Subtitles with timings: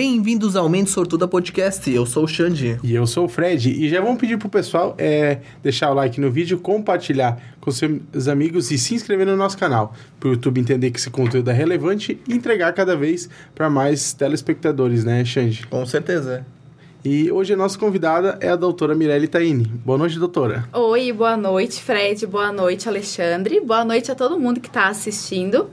[0.00, 1.92] Bem-vindos ao Mente Sortuda Podcast.
[1.92, 2.78] Eu sou o Xande.
[2.84, 3.68] E eu sou o Fred.
[3.68, 8.28] E já vamos pedir pro pessoal é, deixar o like no vídeo, compartilhar com seus
[8.28, 9.92] amigos e se inscrever no nosso canal.
[10.20, 14.12] Para o YouTube entender que esse conteúdo é relevante e entregar cada vez para mais
[14.12, 15.66] telespectadores, né, Xande?
[15.66, 16.46] Com certeza.
[17.04, 19.64] E hoje a nossa convidada é a doutora Mirelle Taini.
[19.64, 20.68] Boa noite, doutora.
[20.74, 22.24] Oi, boa noite, Fred.
[22.24, 23.60] Boa noite, Alexandre.
[23.60, 25.68] Boa noite a todo mundo que está assistindo.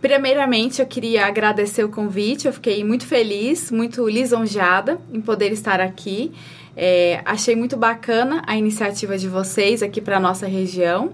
[0.00, 2.46] Primeiramente, eu queria agradecer o convite.
[2.46, 6.32] Eu fiquei muito feliz, muito lisonjeada em poder estar aqui.
[6.76, 11.12] É, achei muito bacana a iniciativa de vocês aqui para a nossa região.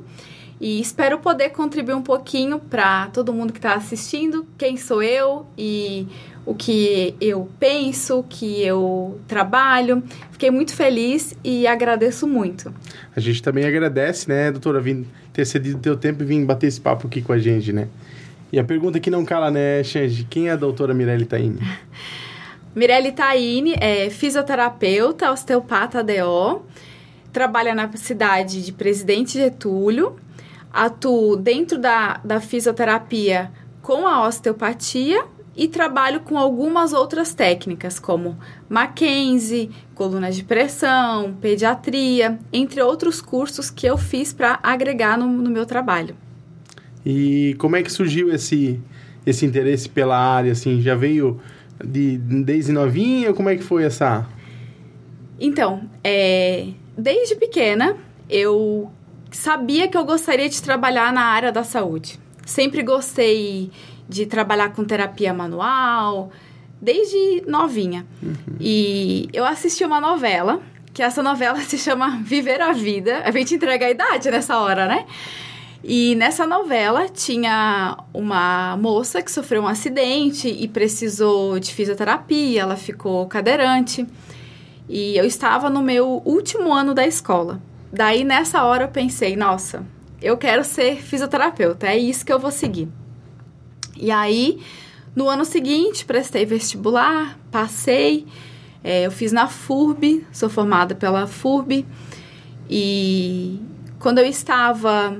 [0.61, 5.47] E espero poder contribuir um pouquinho para todo mundo que está assistindo, quem sou eu
[5.59, 6.07] e
[6.47, 10.03] o que eu penso, o que eu trabalho.
[10.31, 12.73] Fiquei muito feliz e agradeço muito.
[13.15, 16.81] A gente também agradece, né, doutora, vir ter cedido teu tempo e vir bater esse
[16.81, 17.89] papo aqui com a gente, né?
[18.53, 20.25] E a pergunta que não cala, né, Xande?
[20.25, 21.61] Quem é a doutora Mirelle Taini?
[22.75, 26.63] Mirelle Taini é fisioterapeuta, osteopata DO,
[27.33, 30.17] trabalha na cidade de Presidente Getúlio,
[30.73, 33.51] atuo dentro da, da fisioterapia
[33.83, 35.25] com a osteopatia
[35.57, 38.37] e trabalho com algumas outras técnicas, como
[38.69, 45.51] Mackenzie, coluna de pressão, pediatria, entre outros cursos que eu fiz para agregar no, no
[45.51, 46.15] meu trabalho.
[47.07, 48.81] E como é que surgiu esse,
[49.25, 50.83] esse interesse pela área, assim?
[50.83, 51.41] Já veio
[51.83, 53.33] de, desde novinha?
[53.33, 54.27] Como é que foi essa...
[55.39, 56.67] Então, é,
[56.99, 57.97] desde pequena,
[58.29, 58.91] eu
[59.31, 62.19] sabia que eu gostaria de trabalhar na área da saúde.
[62.45, 63.71] Sempre gostei
[64.09, 66.33] de trabalhar com terapia manual,
[66.83, 68.05] desde novinha.
[68.21, 68.57] Uhum.
[68.59, 70.61] E eu assisti uma novela,
[70.93, 73.23] que essa novela se chama Viver a Vida.
[73.25, 75.07] A gente entrega a idade nessa hora, né?
[75.85, 82.77] E nessa novela tinha uma moça que sofreu um acidente e precisou de fisioterapia, ela
[82.77, 84.07] ficou cadeirante.
[84.89, 87.61] E eu estava no meu último ano da escola.
[87.93, 89.85] Daí nessa hora eu pensei, nossa,
[90.21, 92.89] eu quero ser fisioterapeuta, é isso que eu vou seguir.
[93.97, 94.61] E aí,
[95.15, 98.27] no ano seguinte, prestei vestibular, passei,
[98.83, 101.87] é, eu fiz na FURB, sou formada pela FURB.
[102.69, 103.61] E
[103.99, 105.19] quando eu estava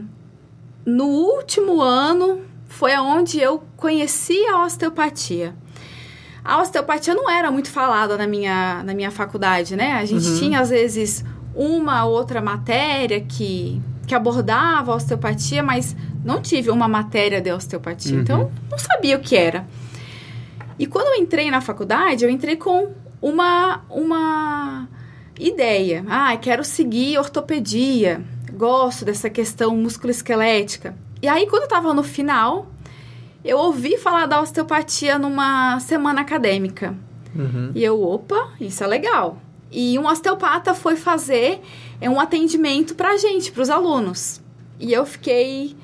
[0.87, 5.53] no último ano foi aonde eu conheci a osteopatia.
[6.45, 9.95] A osteopatia não era muito falada na minha, na minha faculdade, né?
[9.95, 10.39] A gente uhum.
[10.39, 11.25] tinha, às vezes,
[11.57, 18.15] uma outra matéria que, que abordava a osteopatia, mas não tive uma matéria de osteopatia.
[18.15, 18.21] Uhum.
[18.21, 19.67] Então, não sabia o que era.
[20.79, 24.89] E quando eu entrei na faculdade, eu entrei com uma, uma
[25.37, 26.05] ideia.
[26.09, 28.23] Ah, quero seguir ortopedia
[28.57, 30.97] gosto dessa questão musculoesquelética.
[31.23, 32.69] E aí, quando eu tava no final,
[33.45, 36.97] eu ouvi falar da osteopatia numa semana acadêmica.
[37.35, 37.71] Uhum.
[37.75, 39.39] E eu, opa, isso é legal.
[39.71, 41.61] E um osteopata foi fazer
[42.01, 44.41] é, um atendimento pra gente, pros alunos.
[44.79, 45.77] E eu fiquei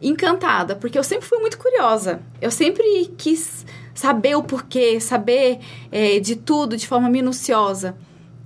[0.00, 2.20] encantada, porque eu sempre fui muito curiosa.
[2.40, 5.58] Eu sempre quis saber o porquê, saber
[5.90, 7.96] é, de tudo de forma minuciosa.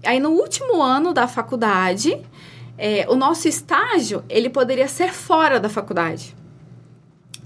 [0.04, 2.20] Aí, no último ano da faculdade,
[2.82, 6.34] é, o nosso estágio, ele poderia ser fora da faculdade.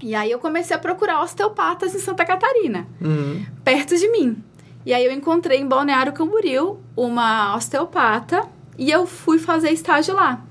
[0.01, 3.45] E aí eu comecei a procurar osteopatas em Santa Catarina, uhum.
[3.61, 4.41] perto de mim.
[4.85, 8.47] E aí eu encontrei em Balneário Camboriú uma osteopata
[8.77, 10.41] e eu fui fazer estágio lá.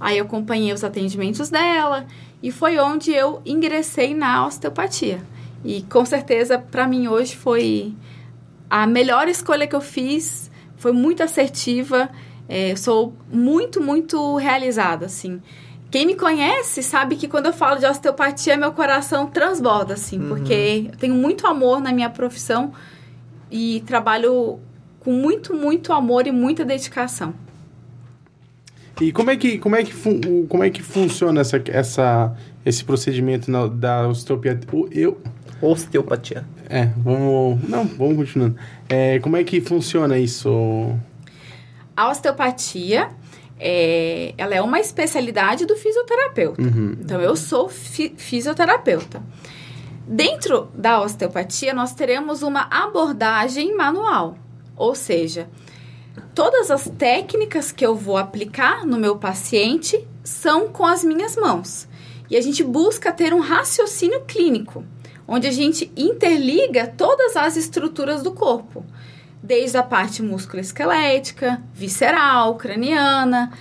[0.00, 2.04] Aí eu acompanhei os atendimentos dela
[2.42, 5.22] e foi onde eu ingressei na osteopatia.
[5.64, 7.94] E com certeza para mim hoje foi
[8.68, 12.10] a melhor escolha que eu fiz, foi muito assertiva
[12.52, 15.40] é, sou muito, muito realizada, assim.
[15.90, 20.28] Quem me conhece sabe que quando eu falo de osteopatia, meu coração transborda, assim, uhum.
[20.28, 22.72] porque eu tenho muito amor na minha profissão
[23.50, 24.60] e trabalho
[25.00, 27.32] com muito, muito amor e muita dedicação.
[29.00, 29.94] E como é que, como é que,
[30.46, 32.36] como é que funciona essa, essa,
[32.66, 34.58] esse procedimento na, da osteopatia?
[34.90, 35.18] Eu...
[35.62, 36.44] Osteopatia.
[36.68, 37.66] É, vamos...
[37.66, 38.56] Não, vamos continuando.
[38.90, 40.94] É, como é que funciona isso?
[41.96, 43.10] A osteopatia,
[43.58, 46.62] é, ela é uma especialidade do fisioterapeuta.
[46.62, 46.96] Uhum.
[47.00, 49.22] Então, eu sou fi fisioterapeuta.
[50.06, 54.36] Dentro da osteopatia, nós teremos uma abordagem manual,
[54.76, 55.48] ou seja,
[56.34, 61.88] todas as técnicas que eu vou aplicar no meu paciente são com as minhas mãos.
[62.28, 64.84] E a gente busca ter um raciocínio clínico,
[65.26, 68.84] onde a gente interliga todas as estruturas do corpo
[69.42, 73.52] desde a parte musculoesquelética, visceral, craniana,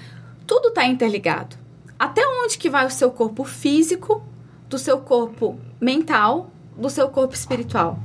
[0.45, 1.55] tudo está interligado.
[1.97, 4.23] Até onde que vai o seu corpo físico,
[4.69, 7.99] do seu corpo mental, do seu corpo espiritual?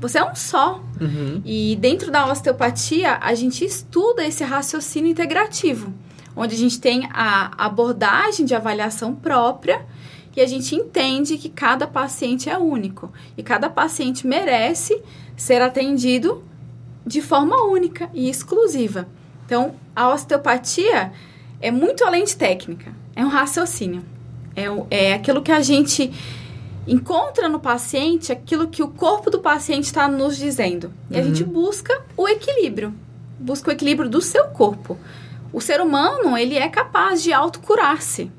[0.00, 0.82] Você é um só.
[1.00, 1.42] Uhum.
[1.44, 5.92] E dentro da osteopatia, a gente estuda esse raciocínio integrativo,
[6.36, 9.84] onde a gente tem a abordagem de avaliação própria
[10.38, 15.02] e a gente entende que cada paciente é único e cada paciente merece
[15.36, 16.44] ser atendido
[17.08, 19.08] de forma única e exclusiva.
[19.46, 21.10] Então, a osteopatia
[21.60, 24.04] é muito além de técnica, é um raciocínio.
[24.54, 26.12] É, é aquilo que a gente
[26.86, 30.92] encontra no paciente, aquilo que o corpo do paciente está nos dizendo.
[31.10, 32.94] E a gente busca o equilíbrio,
[33.38, 34.98] busca o equilíbrio do seu corpo.
[35.50, 38.30] O ser humano, ele é capaz de autocurar-se.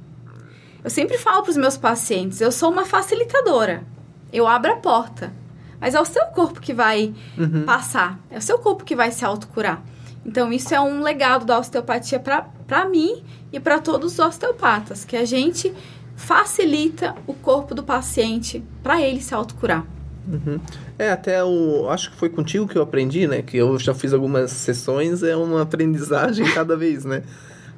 [0.83, 3.83] Eu sempre falo para os meus pacientes, eu sou uma facilitadora.
[4.31, 5.33] Eu abro a porta.
[5.80, 7.14] Mas é o seu corpo que vai
[7.66, 8.20] passar.
[8.30, 9.81] É o seu corpo que vai se autocurar.
[10.26, 15.16] Então, isso é um legado da osteopatia para mim e para todos os osteopatas, que
[15.16, 15.74] a gente
[16.16, 19.86] facilita o corpo do paciente para ele se autocurar.
[20.98, 21.90] É, até o.
[21.90, 23.42] Acho que foi contigo que eu aprendi, né?
[23.42, 27.24] Que eu já fiz algumas sessões, é uma aprendizagem cada vez, né?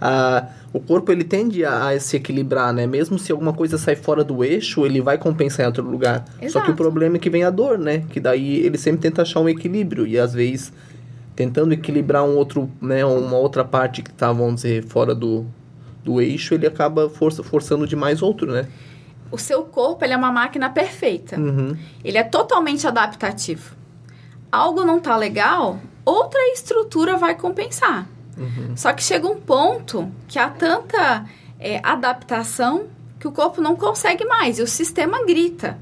[0.04, 2.88] Ah, o corpo ele tende a, a se equilibrar, né?
[2.88, 6.26] Mesmo se alguma coisa sai fora do eixo, ele vai compensar em outro lugar.
[6.26, 6.72] Só que Exato.
[6.72, 8.04] o problema é que vem a dor, né?
[8.10, 10.74] Que daí ele sempre tenta achar um equilíbrio e às vezes
[11.36, 15.46] tentando equilibrar um outro, né, uma outra parte que tá, vamos dizer, fora do,
[16.04, 18.68] do eixo, ele acaba força, forçando demais outro, né?
[19.32, 21.40] O seu corpo ele é uma máquina perfeita.
[21.40, 21.76] Uhum.
[22.04, 23.76] Ele é totalmente adaptativo.
[24.52, 28.08] Algo não tá legal, outra estrutura vai compensar.
[28.76, 31.26] Só que chega um ponto que há tanta
[31.60, 32.88] é, adaptação
[33.20, 35.78] que o corpo não consegue mais e o sistema grita.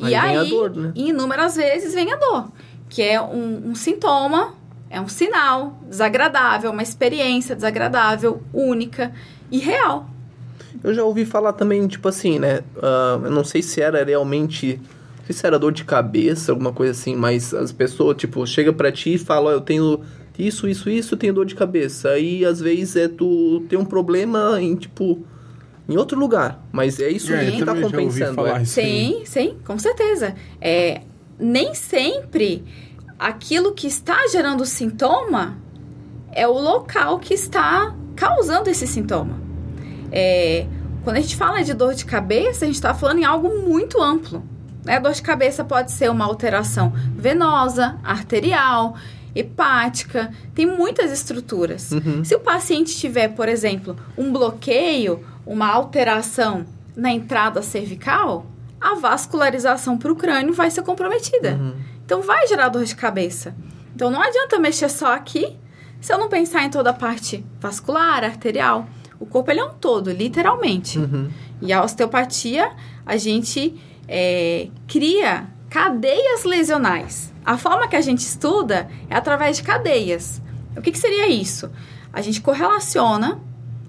[0.00, 0.92] Aí E aí, dor, né?
[0.94, 2.50] inúmeras vezes vem a dor,
[2.88, 4.54] que é um, um sintoma,
[4.88, 9.12] é um sinal desagradável, uma experiência desagradável, única
[9.50, 10.08] e real.
[10.82, 12.62] Eu já ouvi falar também, tipo assim, né?
[12.82, 14.80] ah, eu não sei se era realmente.
[15.18, 18.72] Não sei se era dor de cabeça, alguma coisa assim, mas as pessoas, tipo, chega
[18.72, 20.00] pra ti e fala, ó, eu tenho
[20.46, 22.10] isso, isso, isso, eu tenho dor de cabeça.
[22.10, 25.24] Aí, às vezes, é tu tem um problema em, tipo,
[25.88, 26.64] em outro lugar.
[26.72, 28.34] Mas é isso É, que tá também já ouvi compensando.
[28.34, 28.62] falar é.
[28.62, 28.72] isso.
[28.74, 30.34] Sim, sim, com certeza.
[30.60, 31.02] É,
[31.38, 32.64] nem sempre
[33.18, 35.58] aquilo que está gerando sintoma
[36.32, 39.40] é o local que está causando esse sintoma.
[40.12, 40.66] É,
[41.02, 44.00] quando a gente fala de dor de cabeça, a gente está falando em algo muito
[44.00, 44.42] amplo.
[44.84, 44.98] Né?
[45.00, 48.96] Dor de cabeça pode ser uma alteração venosa, arterial,
[49.34, 51.90] hepática, tem muitas estruturas.
[52.24, 56.64] Se o paciente tiver, por exemplo, um bloqueio, uma alteração
[56.96, 58.46] na entrada cervical,
[58.80, 61.58] a vascularização para o crânio vai ser comprometida.
[62.04, 63.54] Então vai gerar dor de cabeça.
[63.94, 65.56] Então não adianta mexer só aqui
[66.00, 68.88] se eu não pensar em toda a parte vascular, arterial.
[69.18, 70.98] O corpo ele é um todo, literalmente.
[71.60, 72.72] E a osteopatia,
[73.04, 73.78] a gente
[74.08, 77.29] é, cria cadeias lesionais.
[77.44, 80.40] A forma que a gente estuda é através de cadeias.
[80.76, 81.70] O que, que seria isso?
[82.12, 83.40] A gente correlaciona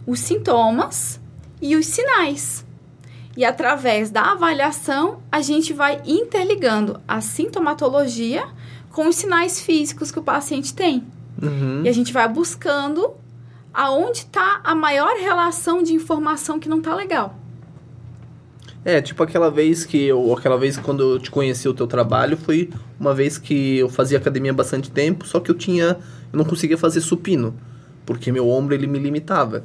[0.05, 1.19] os sintomas
[1.61, 2.65] e os sinais.
[3.35, 8.45] E através da avaliação, a gente vai interligando a sintomatologia
[8.91, 11.03] com os sinais físicos que o paciente tem.
[11.41, 11.81] Uhum.
[11.83, 13.13] E a gente vai buscando
[13.73, 17.35] aonde está a maior relação de informação que não está legal.
[18.83, 22.35] É, tipo aquela vez que eu, aquela vez quando eu te conheci o teu trabalho,
[22.35, 22.69] foi
[23.01, 25.97] uma vez que eu fazia academia há bastante tempo, só que eu tinha,
[26.31, 27.55] eu não conseguia fazer supino,
[28.05, 29.63] porque meu ombro ele me limitava.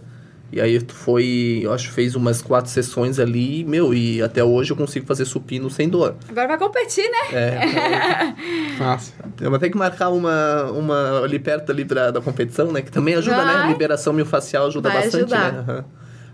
[0.52, 4.70] E aí tu foi, eu acho fez umas quatro sessões ali, meu, e até hoje
[4.72, 6.14] eu consigo fazer supino sem dor.
[6.28, 7.36] Agora vai competir, né?
[7.36, 8.34] É,
[8.78, 9.12] Massa.
[9.40, 12.80] eu vou ter que marcar uma, uma ali perto ali pra, da competição, né?
[12.80, 13.52] Que também ajuda, né?
[13.54, 13.68] Vai.
[13.68, 15.52] Liberação miofascial ajuda Vai bastante, ajudar.
[15.52, 15.58] né?
[15.68, 15.84] Aham.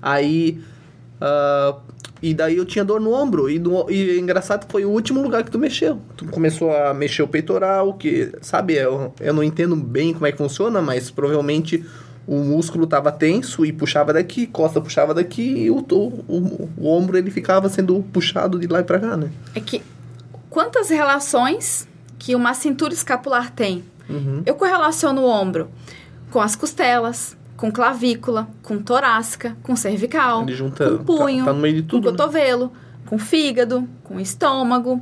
[0.02, 0.60] Aí.
[1.20, 1.78] ah,
[2.22, 3.50] e daí eu tinha dor no ombro.
[3.50, 6.00] E, do, e engraçado que foi o último lugar que tu mexeu.
[6.16, 10.32] Tu começou a mexer o peitoral, que, sabe, eu, eu não entendo bem como é
[10.32, 11.84] que funciona, mas provavelmente
[12.26, 16.86] o músculo tava tenso e puxava daqui, costa puxava daqui, e o, o, o, o
[16.86, 19.28] ombro ele ficava sendo puxado de lá e pra cá, né?
[19.54, 19.82] É que
[20.48, 21.88] quantas relações
[22.18, 23.82] que uma cintura escapular tem?
[24.44, 25.70] Eu correlaciono o ombro
[26.30, 31.56] com as costelas, com clavícula, com torácica, com cervical, Ele junta- com punho, tá- tá
[31.56, 32.16] no meio de tudo, com né?
[32.18, 32.72] cotovelo,
[33.06, 35.00] com fígado, com estômago.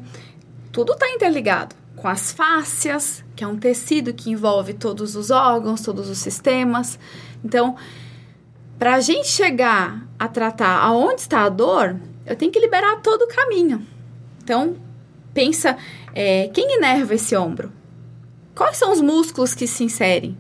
[0.71, 1.75] Tudo está interligado.
[1.97, 6.99] Com as fáscias, que é um tecido que envolve todos os órgãos, todos os sistemas.
[7.43, 7.77] Então,
[8.79, 13.23] para a gente chegar a tratar aonde está a dor, eu tenho que liberar todo
[13.23, 13.87] o caminho.
[14.45, 14.77] Então,
[15.33, 15.79] pensa,
[16.15, 17.73] é, quem inerva esse ombro?
[18.61, 20.37] Quais são os músculos que se inserem?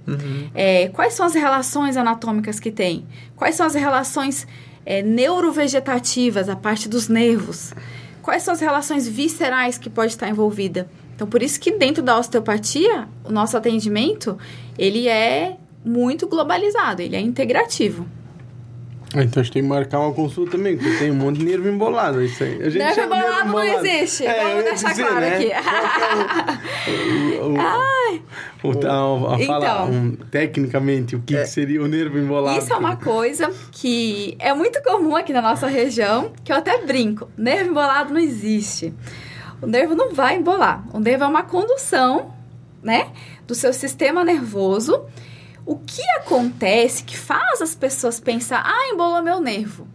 [0.55, 3.07] É, quais são as relações anatômicas que tem?
[3.35, 4.47] Quais são as relações
[4.85, 7.73] é, neurovegetativas, a parte dos nervos?
[8.21, 10.87] Quais são as relações viscerais que pode estar envolvida?
[11.17, 14.37] Então, por isso que dentro da osteopatia, o nosso atendimento,
[14.77, 18.07] ele é muito globalizado, ele é integrativo.
[19.13, 21.45] Ah, então a gente tem que marcar uma consulta também, porque tem um monte de
[21.45, 22.23] nervo embolado.
[22.23, 22.63] Isso aí.
[22.63, 23.87] A gente Nervo chama embolado não embolado.
[23.87, 24.25] existe.
[24.27, 25.35] É, Vamos deixar dizer, claro né?
[25.35, 25.51] aqui.
[25.53, 29.91] É o, o, o, o, a, a fala, Então.
[29.91, 32.59] um, tecnicamente, o que, que seria o nervo embolado?
[32.59, 36.79] Isso é uma coisa que é muito comum aqui na nossa região, que eu até
[36.85, 37.29] brinco.
[37.37, 38.95] Nervo embolado não existe.
[39.61, 40.85] O nervo não vai embolar.
[40.93, 42.33] O nervo é uma condução,
[42.83, 43.09] né,
[43.47, 45.03] do seu sistema nervoso.
[45.65, 49.87] O que acontece que faz as pessoas pensar, ah, embolou meu nervo?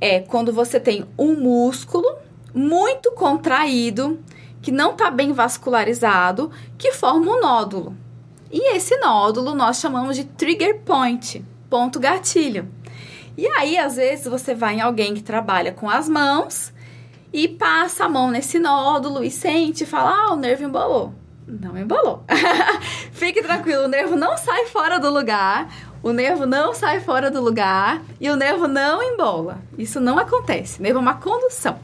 [0.00, 2.16] É quando você tem um músculo
[2.54, 4.20] muito contraído,
[4.62, 7.96] que não está bem vascularizado, que forma um nódulo.
[8.50, 12.68] E esse nódulo nós chamamos de trigger point, ponto gatilho.
[13.36, 16.72] E aí, às vezes, você vai em alguém que trabalha com as mãos
[17.32, 21.12] e passa a mão nesse nódulo e sente e fala: Ah, o nervo embolou.
[21.46, 22.24] Não embolou.
[23.12, 25.68] Fique tranquilo, o nervo não sai fora do lugar,
[26.02, 29.58] o nervo não sai fora do lugar e o nervo não embola.
[29.78, 30.80] Isso não acontece.
[30.80, 31.78] O nervo é uma condução.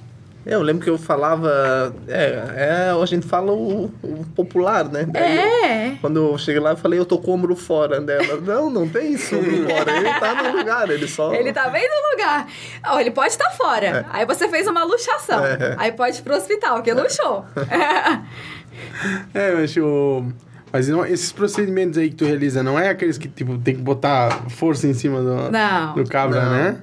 [0.47, 1.95] É, eu lembro que eu falava.
[2.09, 5.05] É, é a gente fala o, o popular, né?
[5.07, 5.99] Daí eu- É.
[6.01, 8.41] Quando eu cheguei lá, eu falei, eu tô com o ombro fora dela.
[8.41, 9.95] Não, não tem isso, ombro fora.
[9.99, 11.33] Ele tá no lugar, ele só.
[11.37, 12.47] Ele tá bem no lugar.
[12.87, 14.07] Ó, ele pode estar fora.
[14.11, 15.45] Aí você fez uma luxação.
[15.45, 15.75] É.
[15.77, 17.45] Aí pode ir pro hospital, que luxou.
[17.71, 18.21] É,
[19.57, 20.25] mas o...
[20.73, 23.83] Mas não- esses procedimentos aí que tu realiza, não é aqueles que, tipo, tem que
[23.83, 25.95] botar força em cima do, Não.
[25.95, 26.51] do cabra, Não.
[26.53, 26.81] né?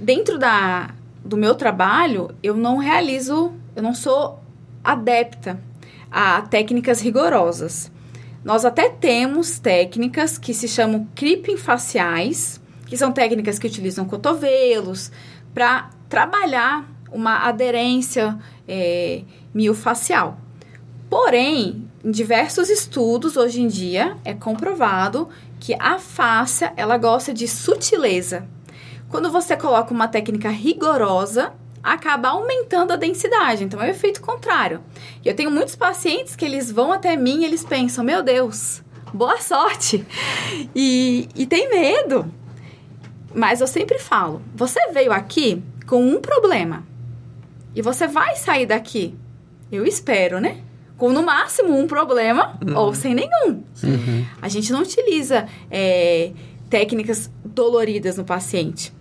[0.00, 0.90] Dentro da,
[1.22, 4.42] do meu trabalho, eu não realizo, eu não sou
[4.82, 5.60] adepta
[6.10, 7.92] a técnicas rigorosas.
[8.42, 15.12] Nós até temos técnicas que se chamam creeping faciais, que são técnicas que utilizam cotovelos
[15.52, 19.20] para trabalhar uma aderência é,
[19.52, 20.38] miofacial.
[21.08, 27.48] Porém, em diversos estudos hoje em dia é comprovado que a fáscia ela gosta de
[27.48, 28.46] sutileza.
[29.08, 33.64] Quando você coloca uma técnica rigorosa, acaba aumentando a densidade.
[33.64, 34.82] Então é o efeito contrário.
[35.24, 38.82] E eu tenho muitos pacientes que eles vão até mim e eles pensam: meu Deus,
[39.12, 40.06] boa sorte!
[40.74, 42.32] E, e tem medo.
[43.34, 46.86] Mas eu sempre falo: você veio aqui com um problema
[47.74, 49.14] e você vai sair daqui.
[49.72, 50.62] Eu espero, né?
[50.98, 53.62] Com no máximo um problema ou sem nenhum.
[54.42, 56.32] A gente não utiliza é,
[56.68, 58.92] técnicas doloridas no paciente.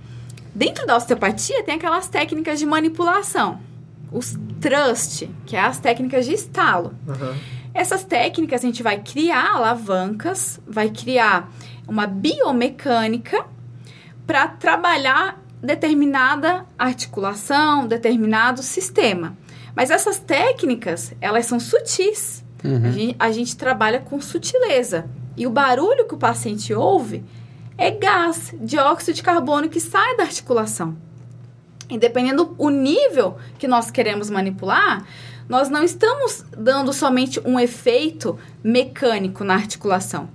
[0.55, 3.59] Dentro da osteopatia tem aquelas técnicas de manipulação.
[4.11, 6.93] Os trust, que é as técnicas de estalo.
[7.09, 7.35] Aham.
[7.73, 11.51] Essas técnicas a gente vai criar alavancas, vai criar
[11.87, 13.45] uma biomecânica
[14.25, 19.37] para trabalhar determinada articulação, determinado sistema.
[19.77, 22.43] Mas essas técnicas, elas são sutis.
[22.63, 25.07] A, gente, a gente trabalha com sutileza.
[25.37, 27.23] E o barulho que o paciente ouve
[27.77, 30.97] é gás, dióxido de carbono que sai da articulação.
[31.87, 35.05] E dependendo o nível que nós queremos manipular,
[35.47, 40.27] nós não estamos dando somente um efeito mecânico na articulação.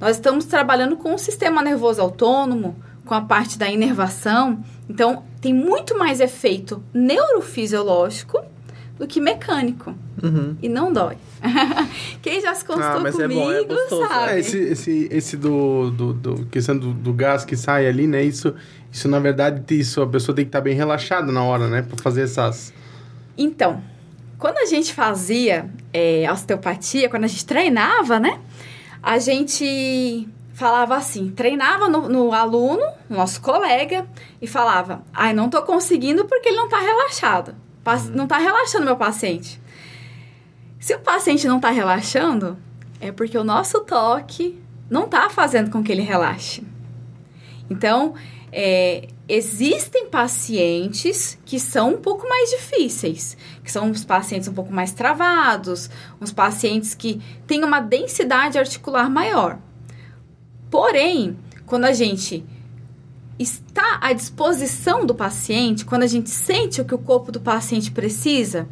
[0.00, 2.74] Nós estamos trabalhando com o sistema nervoso autônomo,
[3.04, 4.64] com a parte da inervação.
[4.88, 8.55] Então, tem muito mais efeito neurofisiológico
[8.98, 9.94] do que mecânico.
[10.22, 10.56] Uhum.
[10.62, 11.16] E não dói.
[12.22, 14.08] Quem já se consultou Ah, mas é comigo bom, é gostoso.
[14.08, 14.32] sabe.
[14.32, 18.22] É, esse, esse, esse do, do, do questão do, do gás que sai ali, né?
[18.22, 18.54] Isso,
[18.90, 21.82] isso na verdade, isso, a pessoa tem que estar bem relaxada na hora, né?
[21.82, 22.72] Pra fazer essas...
[23.36, 23.82] Então,
[24.38, 28.40] quando a gente fazia é, osteopatia, quando a gente treinava, né?
[29.02, 34.06] A gente falava assim, treinava no, no aluno, no nosso colega,
[34.40, 37.54] e falava, ai, não tô conseguindo porque ele não tá relaxado.
[37.86, 39.62] Pac- Não tá relaxando meu paciente.
[40.80, 42.58] Se o paciente não tá relaxando,
[43.00, 46.66] é porque o nosso toque não tá fazendo com que ele relaxe.
[47.70, 48.14] Então,
[48.50, 54.72] é, existem pacientes que são um pouco mais difíceis, que são os pacientes um pouco
[54.72, 55.88] mais travados,
[56.20, 59.60] uns pacientes que têm uma densidade articular maior.
[60.68, 62.44] Porém, quando a gente
[63.38, 67.90] está à disposição do paciente, quando a gente sente o que o corpo do paciente
[67.90, 68.66] precisa,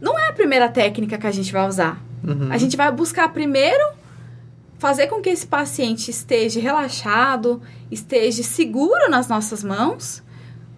[0.00, 2.00] não é a primeira técnica que a gente vai usar.
[2.22, 2.48] Uhum.
[2.50, 3.82] A gente vai buscar primeiro
[4.78, 10.22] fazer com que esse paciente esteja relaxado, esteja seguro nas nossas mãos,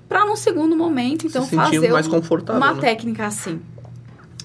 [0.08, 2.80] para num segundo momento, então, Se fazer mais um- confortável, uma né?
[2.80, 3.61] técnica assim.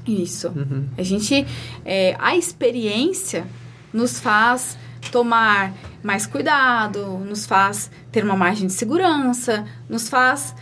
[0.05, 0.49] Isso.
[0.49, 0.87] Uhum.
[0.97, 1.45] A gente,
[1.85, 3.45] é, a experiência
[3.93, 4.77] nos faz
[5.11, 10.55] tomar mais cuidado, nos faz ter uma margem de segurança, nos faz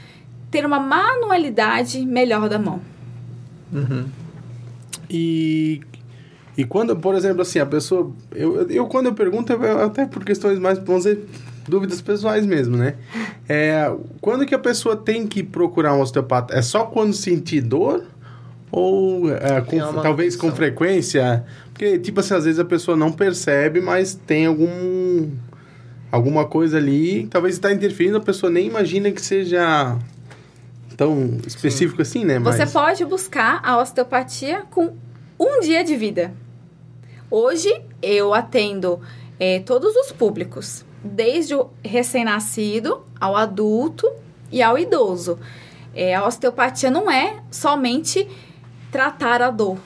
[0.49, 2.81] ter uma manualidade melhor da mão.
[3.73, 4.05] Uhum.
[5.09, 5.81] E
[6.57, 8.11] E quando, por exemplo, assim, a pessoa.
[8.31, 11.25] Eu, eu quando eu pergunto, eu, até por questões mais, vamos dizer,
[11.67, 12.95] dúvidas pessoais mesmo, né?
[13.47, 16.53] É, quando que a pessoa tem que procurar um osteopata?
[16.53, 18.03] É só quando sentir dor?
[18.71, 21.43] Ou é, com, talvez com frequência?
[21.73, 25.29] Porque, tipo assim, às vezes a pessoa não percebe, mas tem algum.
[26.11, 29.97] Alguma coisa ali, talvez está interferindo, a pessoa nem imagina que seja
[30.97, 32.19] tão específico Sim.
[32.19, 32.37] assim, né?
[32.37, 32.57] Mas...
[32.57, 34.93] Você pode buscar a osteopatia com
[35.39, 36.33] um dia de vida.
[37.29, 38.99] Hoje eu atendo
[39.39, 44.11] é, todos os públicos, desde o recém-nascido ao adulto
[44.51, 45.39] e ao idoso.
[45.95, 48.27] É, a osteopatia não é somente
[48.91, 49.77] tratar a dor.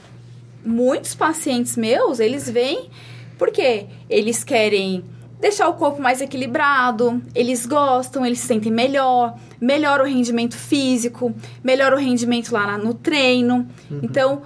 [0.66, 2.90] Muitos pacientes meus, eles vêm
[3.38, 5.04] porque eles querem
[5.40, 11.34] deixar o corpo mais equilibrado, eles gostam, eles se sentem melhor, melhora o rendimento físico,
[11.64, 13.68] melhora o rendimento lá no treino.
[13.92, 14.00] Uhum.
[14.02, 14.42] Então,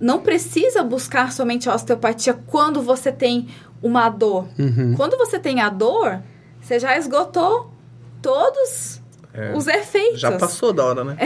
[0.00, 3.48] não precisa buscar somente a osteopatia quando você tem
[3.82, 4.48] uma dor.
[4.58, 4.94] Uhum.
[4.96, 6.20] Quando você tem a dor,
[6.60, 7.70] você já esgotou
[8.22, 8.99] todos
[9.40, 10.20] é, os efeitos.
[10.20, 11.16] Já passou da hora, né?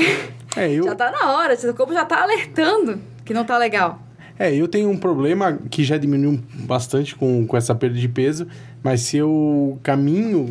[0.57, 0.85] É, eu...
[0.85, 3.99] Já tá na hora, seu corpo já tá alertando que não tá legal.
[4.39, 8.47] É, eu tenho um problema que já diminuiu bastante com, com essa perda de peso,
[8.83, 10.49] mas se eu caminho,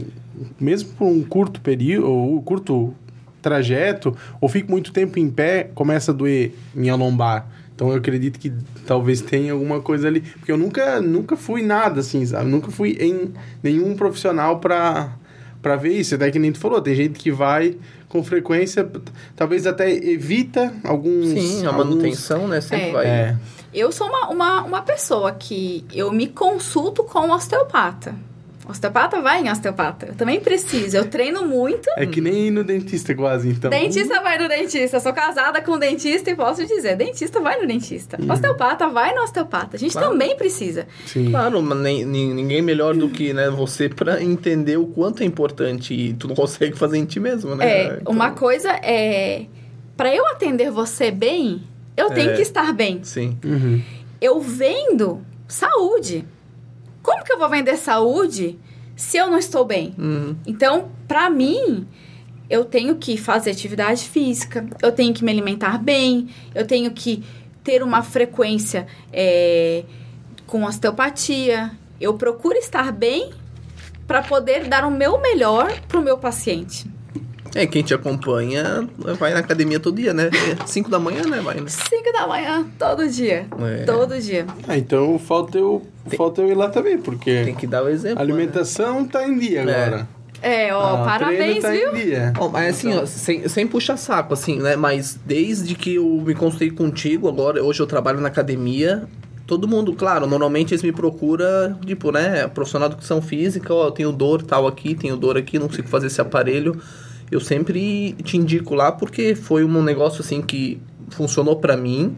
[0.59, 2.93] mesmo por um curto período, ou curto
[3.41, 7.47] trajeto, ou fico muito tempo em pé, começa a doer minha lombar.
[7.75, 8.53] Então eu acredito que
[8.85, 10.21] talvez tenha alguma coisa ali.
[10.21, 12.49] Porque eu nunca, nunca fui nada assim, sabe?
[12.49, 15.13] Nunca fui em nenhum profissional para
[15.63, 16.13] para ver isso.
[16.13, 17.77] Até que nem tu falou, tem gente que vai
[18.09, 18.87] com frequência,
[19.35, 21.29] talvez até evita alguns.
[21.29, 21.85] Sim, a alguns...
[21.85, 22.61] manutenção, né?
[22.61, 22.91] Sempre é.
[22.91, 23.05] vai.
[23.07, 23.37] É.
[23.73, 28.13] Eu sou uma, uma, uma pessoa que eu me consulto com um osteopata.
[28.67, 30.07] Osteopata vai em osteopata.
[30.07, 30.95] Eu também preciso.
[30.95, 31.89] Eu treino muito.
[31.97, 33.69] É que nem ir no dentista quase, então.
[33.69, 34.97] Dentista vai no dentista.
[34.97, 38.17] Eu sou casada com um dentista e posso dizer, dentista vai no dentista.
[38.21, 38.31] Uhum.
[38.31, 39.75] Osteopata vai no osteopata.
[39.75, 40.09] A gente claro.
[40.09, 40.87] também precisa.
[41.05, 41.29] Sim.
[41.29, 45.93] Claro, mas nem, ninguém melhor do que né, você para entender o quanto é importante
[45.93, 47.65] e tu não consegue fazer em ti mesmo, né?
[47.65, 48.13] É, então...
[48.13, 49.45] uma coisa é...
[49.95, 51.63] Para eu atender você bem,
[51.95, 53.03] eu tenho é, que estar bem.
[53.03, 53.37] Sim.
[53.43, 53.81] Uhum.
[54.19, 56.25] Eu vendo saúde.
[57.03, 58.57] Como que eu vou vender saúde
[58.95, 59.93] se eu não estou bem?
[59.97, 60.37] Uhum.
[60.47, 61.85] Então, para mim,
[62.49, 67.21] eu tenho que fazer atividade física, eu tenho que me alimentar bem, eu tenho que
[67.61, 69.83] ter uma frequência é,
[70.47, 71.71] com osteopatia.
[71.99, 73.31] Eu procuro estar bem
[74.07, 76.92] para poder dar o meu melhor para o meu paciente.
[77.55, 78.87] É, quem te acompanha
[79.19, 80.29] vai na academia todo dia, né?
[80.65, 81.39] 5 da manhã, né?
[81.39, 82.11] Vai, 5 né?
[82.11, 83.45] da manhã, todo dia.
[83.61, 83.83] É.
[83.83, 84.47] Todo dia.
[84.67, 87.43] Ah, então falta eu, tem, falta eu ir lá também, porque.
[87.45, 88.19] Tem que dar o exemplo.
[88.19, 89.09] A alimentação né?
[89.11, 89.61] tá em dia é.
[89.61, 90.07] agora.
[90.41, 91.91] É, ó, ah, parabéns, tá viu?
[92.37, 93.03] Ó, mas assim, então...
[93.03, 94.75] ó, sem, sem puxar saco, assim, né?
[94.75, 99.07] Mas desde que eu me consultei contigo, agora, hoje eu trabalho na academia,
[99.47, 103.91] todo mundo, claro, normalmente eles me procuram, tipo, né, profissional de educação física, ó, eu
[103.91, 106.77] tenho dor tal aqui, tenho dor aqui, não consigo fazer esse aparelho
[107.33, 112.17] eu sempre te indico lá porque foi um negócio assim que funcionou para mim.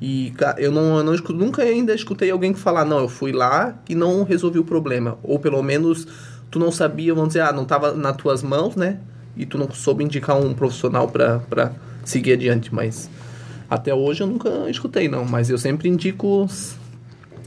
[0.00, 3.80] E eu não, eu não nunca ainda escutei alguém que falar, não, eu fui lá
[3.88, 5.18] e não resolvi o problema.
[5.22, 6.06] Ou pelo menos
[6.50, 8.98] tu não sabia, vamos dizer, ah, não estava nas tuas mãos, né?
[9.36, 11.72] E tu não soube indicar um profissional para
[12.04, 12.72] seguir adiante.
[12.74, 13.10] Mas
[13.70, 15.24] até hoje eu nunca escutei, não.
[15.24, 16.48] Mas eu sempre indico,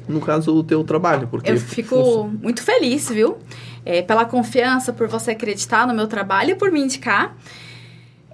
[0.07, 1.27] no caso, o teu trabalho.
[1.27, 3.37] Porque eu fico muito feliz, viu?
[3.85, 7.37] é, pela confiança, por você acreditar no meu trabalho e por me indicar.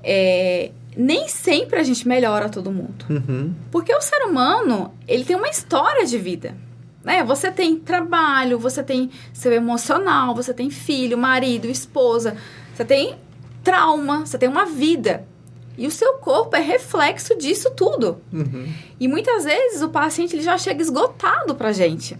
[0.01, 3.05] É, nem sempre a gente melhora todo mundo.
[3.09, 3.53] Uhum.
[3.69, 6.55] Porque o ser humano, ele tem uma história de vida.
[7.03, 7.23] Né?
[7.23, 12.37] Você tem trabalho, você tem seu emocional, você tem filho, marido, esposa,
[12.73, 13.15] você tem
[13.63, 15.25] trauma, você tem uma vida.
[15.77, 18.21] E o seu corpo é reflexo disso tudo.
[18.31, 18.67] Uhum.
[18.99, 22.17] E muitas vezes o paciente ele já chega esgotado pra gente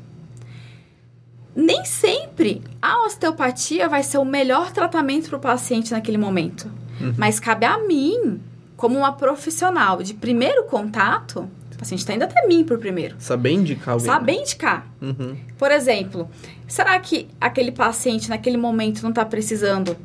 [1.56, 6.72] nem sempre a osteopatia vai ser o melhor tratamento para o paciente naquele momento.
[7.00, 7.14] Uhum.
[7.18, 8.40] Mas cabe a mim,
[8.78, 13.16] como uma profissional de primeiro contato, o paciente está indo até mim por primeiro.
[13.20, 14.06] Saber indicar alguém.
[14.08, 14.40] Saber né?
[14.40, 14.88] indicar.
[15.02, 15.36] Uhum.
[15.58, 16.30] Por exemplo,
[16.68, 19.98] será que aquele paciente naquele momento não está precisando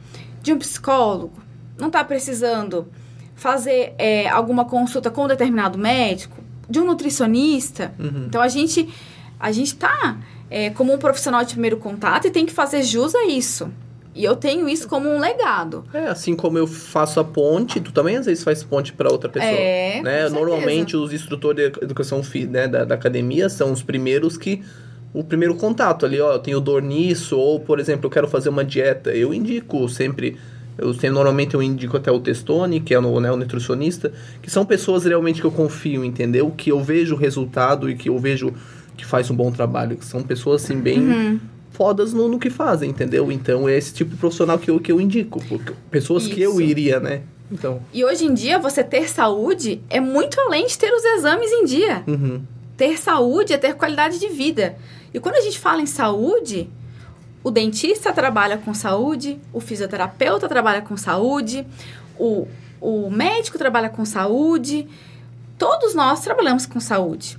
[0.43, 1.35] de um psicólogo?
[1.79, 2.89] Não está precisando
[3.37, 6.37] fazer é, alguma consulta com um determinado médico?
[6.69, 7.95] De um nutricionista?
[7.99, 8.25] Uhum.
[8.27, 8.89] Então a gente
[9.39, 10.19] a gente está
[10.51, 13.71] é, como um profissional de primeiro contato e tem que fazer jus a isso.
[14.17, 15.85] E eu tenho isso como um legado.
[15.93, 19.29] É, assim como eu faço a ponte, tu também às vezes faz ponte para outra
[19.29, 19.53] pessoa.
[19.53, 20.29] É, né?
[20.31, 24.63] Normalmente os instrutores de educação né, da, da, academia são os primeiros que.
[25.13, 28.51] O primeiro contato ali, ó, eu tenho dor nisso, ou, por exemplo, eu quero fazer
[28.51, 29.11] uma dieta.
[29.15, 30.37] Eu indico sempre.
[30.79, 34.13] Eu normalmente eu indico até o Testone, que é o, né, o nutricionista,
[34.43, 36.51] que são pessoas realmente que eu confio, entendeu?
[36.57, 38.53] Que eu vejo o resultado e que eu vejo
[38.97, 42.91] que faz um bom trabalho, que são pessoas assim bem fodas no, no que fazem,
[42.91, 43.31] entendeu?
[43.31, 46.53] Então é esse tipo de profissional que eu, que eu indico, porque- pessoas que eu
[46.53, 46.63] Isso.
[46.63, 47.23] iria, né?
[47.53, 51.51] Então, E hoje em dia, você ter saúde é muito além de ter os exames
[51.53, 52.03] em dia.
[52.07, 52.41] uhum,
[52.77, 54.77] Ter saúde é ter qualidade de vida.
[55.15, 56.69] E quando a gente fala em saúde,
[57.47, 61.65] o dentista trabalha com saúde, o fisioterapeuta trabalha com saúde,
[62.19, 62.49] o,
[62.81, 64.89] o médico trabalha com saúde,
[65.57, 67.39] todos nós trabalhamos com saúde.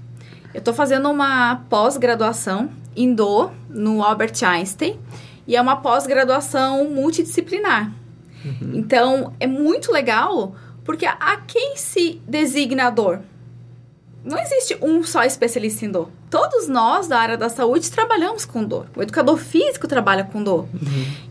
[0.54, 4.98] Eu estou fazendo uma pós-graduação em DO no Albert Einstein
[5.46, 7.92] e é uma pós-graduação multidisciplinar.
[8.62, 13.20] Então é muito legal porque a, a quem se designa a dor?
[14.24, 16.10] Não existe um só especialista em dor.
[16.30, 18.88] Todos nós da área da saúde trabalhamos com dor.
[18.96, 20.68] O educador físico trabalha com dor.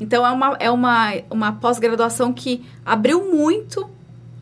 [0.00, 3.88] Então é uma, é uma, uma pós-graduação que abriu muito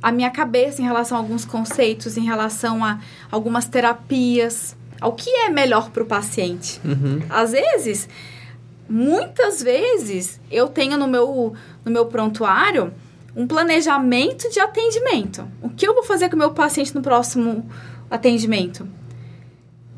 [0.01, 3.01] a minha cabeça em relação a alguns conceitos, em relação a
[3.33, 6.81] algumas terapias, ao que é melhor para o paciente.
[6.85, 8.09] uhum, Às vezes,
[8.89, 12.93] muitas vezes, eu tenho no meu, no meu prontuário
[13.35, 15.49] um planejamento de atendimento.
[15.61, 17.69] O que eu vou fazer com o meu paciente no próximo
[18.09, 18.87] atendimento?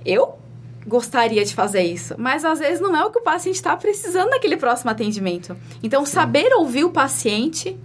[0.04, 0.38] Eu
[0.86, 4.30] gostaria de fazer isso, mas às vezes não é o que o paciente está precisando
[4.30, 5.56] naquele próximo atendimento.
[5.82, 7.76] Então, saber ouvir o paciente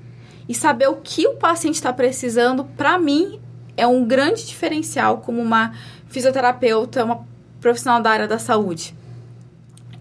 [0.48, 3.40] e saber o que o paciente está precisando, para mim,
[3.76, 5.74] é um grande diferencial como uma
[6.08, 7.26] fisioterapeuta, uma
[7.60, 8.94] profissional da área da saúde.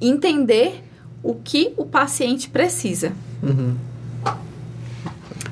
[0.00, 0.82] Entender
[1.22, 3.12] o que o paciente precisa.
[3.42, 3.76] uhum.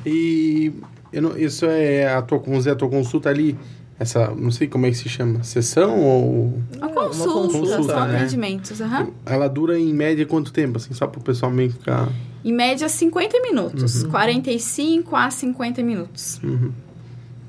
[0.06, 0.72] E
[1.12, 2.38] não- isso é a tua,
[2.70, 3.58] a tua consulta ali,
[3.98, 6.44] essa, não sei como é que se chama, sessão ou
[6.76, 8.16] Uma É, uma consulta, consulta, são né?
[8.18, 8.80] atendimentos.
[8.80, 9.08] aham.
[9.26, 12.08] ela dura em média quanto tempo, assim, só para o pessoal meio que ficar...
[12.44, 14.04] Em média, 50 minutos.
[14.04, 16.40] 45 a 50 minutos.
[16.44, 16.70] Uhum.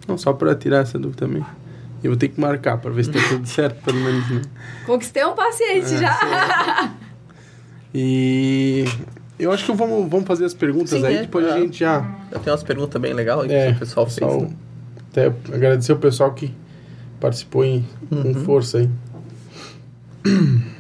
[0.08, 1.46] Não, só para tirar essa dúvida também.
[2.04, 4.42] Eu vou ter que marcar para ver se tá tudo certo, pelo menos, né?
[4.88, 6.94] Conquistei um paciente já.
[7.94, 8.86] E
[9.38, 11.22] eu acho que vamos, vamos fazer as perguntas Sim, aí, é.
[11.22, 11.60] depois a Ah.
[11.60, 12.00] gente já...
[12.32, 14.32] Já tem umas perguntas bem legais aí É, que o pessoal fez.
[14.32, 14.50] Só né?
[15.20, 16.54] Até agradecer o pessoal que
[17.20, 18.90] participou em, com força aí.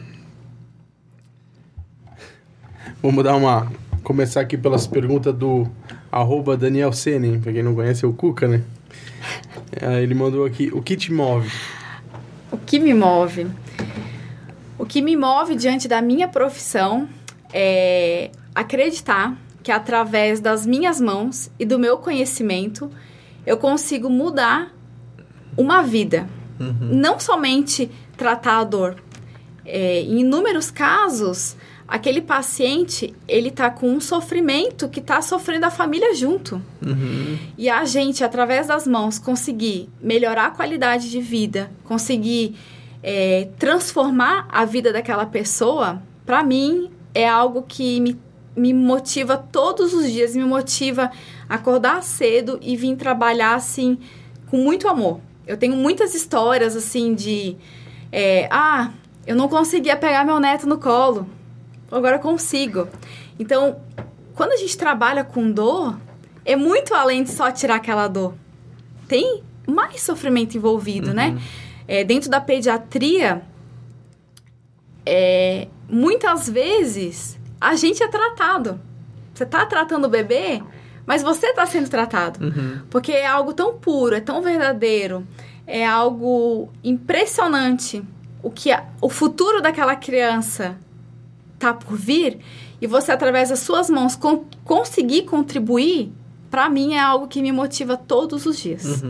[3.01, 3.71] Vamos dar uma.
[4.03, 5.67] Começar aqui pelas perguntas do
[6.11, 8.63] arroba Daniel Senen, pra quem não conhece, é o Cuca, né?
[9.81, 11.47] É, ele mandou aqui, o que te move?
[12.51, 13.45] O que me move?
[14.79, 17.07] O que me move diante da minha profissão
[17.53, 22.89] é acreditar que através das minhas mãos e do meu conhecimento
[23.45, 24.73] eu consigo mudar
[25.57, 26.27] uma vida.
[26.81, 29.01] Não somente tratar a dor.
[29.65, 31.55] É, em inúmeros casos,
[31.87, 36.61] aquele paciente ele tá com um sofrimento que tá sofrendo a família junto.
[36.85, 37.37] Uhum.
[37.57, 42.55] E a gente, através das mãos, conseguir melhorar a qualidade de vida, conseguir
[43.01, 48.19] é, transformar a vida daquela pessoa, para mim é algo que me,
[48.59, 51.11] me motiva todos os dias, me motiva
[51.47, 53.97] a acordar cedo e vir trabalhar assim
[54.47, 55.21] com muito amor.
[55.47, 57.57] Eu tenho muitas histórias assim de
[58.11, 58.91] é, ah,
[59.25, 61.27] eu não conseguia pegar meu neto no colo,
[61.91, 62.87] agora eu consigo.
[63.39, 63.79] Então,
[64.35, 65.99] quando a gente trabalha com dor,
[66.43, 68.33] é muito além de só tirar aquela dor.
[69.07, 71.39] Tem mais sofrimento envolvido, né?
[71.87, 73.41] É, dentro da pediatria,
[75.05, 78.79] é, muitas vezes a gente é tratado.
[79.33, 80.61] Você tá tratando o bebê,
[81.05, 82.43] mas você tá sendo tratado.
[82.45, 82.81] Uhum.
[82.89, 85.25] Porque é algo tão puro, é tão verdadeiro,
[85.65, 88.03] é algo impressionante.
[88.41, 90.77] O que a- o futuro daquela criança
[91.57, 92.39] tá por vir
[92.81, 96.11] e você através das suas mãos con- conseguir contribuir,
[96.49, 99.03] para mim é algo que me motiva todos os dias.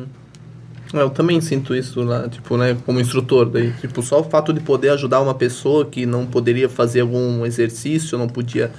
[0.92, 3.48] Eu também sinto isso lá, tipo, né, como instrutor.
[3.48, 7.46] Daí, tipo, só o fato de poder ajudar uma pessoa que não poderia fazer algum
[7.46, 8.72] exercício, não podia,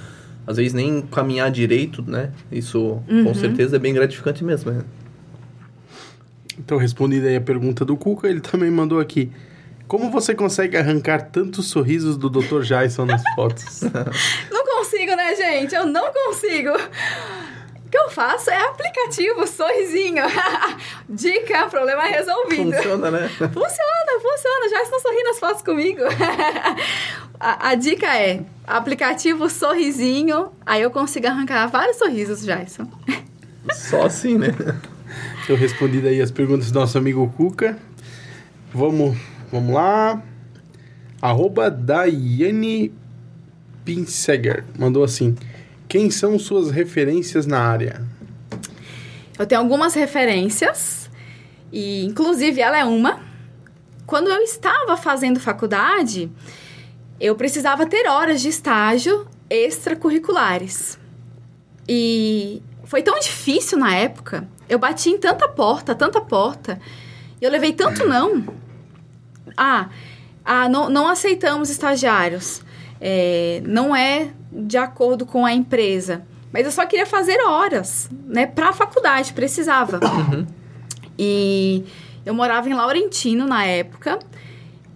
[0.45, 2.31] às vezes, nem caminhar direito, né?
[2.51, 4.83] Isso, com certeza, é bem gratificante mesmo, né?
[6.59, 9.31] Então, respondida aí a pergunta do Cuca, ele também mandou aqui.
[9.87, 12.61] Como você consegue arrancar tantos sorrisos do Dr.
[12.61, 13.81] Jason nas fotos?
[14.51, 15.75] Não consigo, né, gente?
[15.75, 16.71] Eu não consigo.
[17.91, 20.23] O que eu faço é aplicativo, sorrisinho.
[21.09, 22.71] Dica, problema resolvido.
[22.71, 23.27] Funciona, né?
[23.37, 24.69] Funciona, funciona.
[24.69, 25.99] Já estão sorrindo as fotos comigo.
[27.37, 30.53] a, a dica é aplicativo sorrisinho.
[30.65, 32.89] Aí eu consigo arrancar vários sorrisos, Jason.
[33.73, 34.55] Só assim, né?
[35.49, 37.77] Eu respondi daí as perguntas do nosso amigo Cuca.
[38.73, 39.17] Vamos,
[39.51, 40.23] vamos lá.
[41.21, 42.93] Arroba Daiane
[43.83, 45.35] Pinseger mandou assim.
[45.91, 48.01] Quem são suas referências na área?
[49.37, 51.09] Eu tenho algumas referências.
[51.69, 53.19] E, inclusive, ela é uma.
[54.05, 56.31] quando eu estava fazendo faculdade,
[57.19, 60.97] eu precisava ter horas de estágio extracurriculares.
[61.85, 64.47] E foi tão difícil na época.
[64.69, 66.79] Eu bati em tanta porta, tanta porta.
[67.41, 68.45] E eu levei tanto não.
[69.57, 69.89] Ah,
[70.45, 72.61] ah não, não aceitamos estagiários.
[73.01, 76.25] É, não é de acordo com a empresa.
[76.51, 78.45] Mas eu só queria fazer horas, né?
[78.45, 79.99] Pra faculdade, precisava.
[80.03, 80.45] Uhum.
[81.17, 81.85] E
[82.25, 84.19] eu morava em Laurentino na época.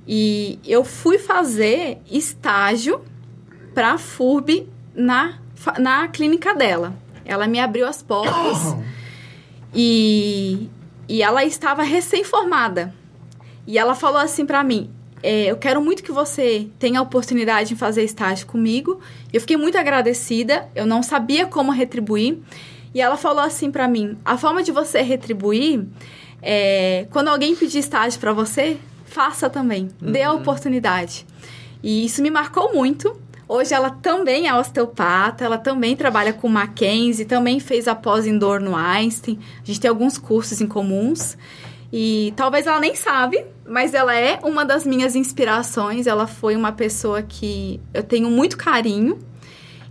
[0.08, 3.02] E eu fui fazer estágio
[3.74, 5.40] pra FURB na,
[5.80, 6.94] na clínica dela.
[7.24, 8.76] Ela me abriu as portas
[9.74, 10.70] e,
[11.08, 12.94] e ela estava recém-formada.
[13.66, 14.92] E ela falou assim para mim:
[15.26, 19.00] é, Eu quero muito que você tenha a oportunidade de fazer estágio comigo.
[19.34, 22.38] Eu fiquei muito agradecida, eu não sabia como retribuir.
[22.94, 25.88] E ela falou assim para mim: A forma de você retribuir
[26.42, 30.12] é quando alguém pedir estágio para você, faça também, uhum.
[30.12, 30.42] dê a uhum.
[30.42, 31.26] oportunidade.
[31.82, 33.20] E isso me marcou muito.
[33.48, 38.38] Hoje ela também é osteopata, ela também trabalha com Mackenzie, também fez a pós em
[38.38, 39.40] dor no Einstein.
[39.64, 41.38] A gente tem alguns cursos em comuns.
[41.92, 46.08] E talvez ela nem sabe, mas ela é uma das minhas inspirações.
[46.08, 49.20] Ela foi uma pessoa que eu tenho muito carinho.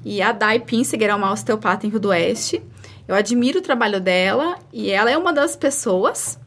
[0.04, 2.62] E a Dai Pinseger é uma osteopata em Rio do Oeste.
[3.06, 6.38] Eu admiro o trabalho dela e ela é uma das pessoas.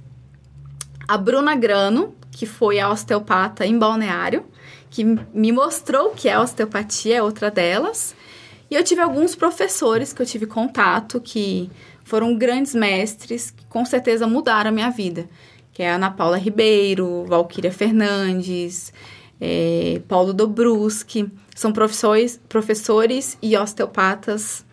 [1.07, 4.45] A Bruna Grano, que foi a osteopata em Balneário,
[4.89, 8.15] que me mostrou que é osteopatia, é outra delas.
[8.69, 11.69] E eu tive alguns professores que eu tive contato que
[12.07, 15.27] foram grandes mestres que com certeza mudaram a minha vida.
[15.73, 18.93] Que é a Ana Paula Ribeiro, Valquíria Fernandes,
[19.41, 21.29] é, Paulo Dobruski.
[21.53, 24.65] São professores, professores e osteopatas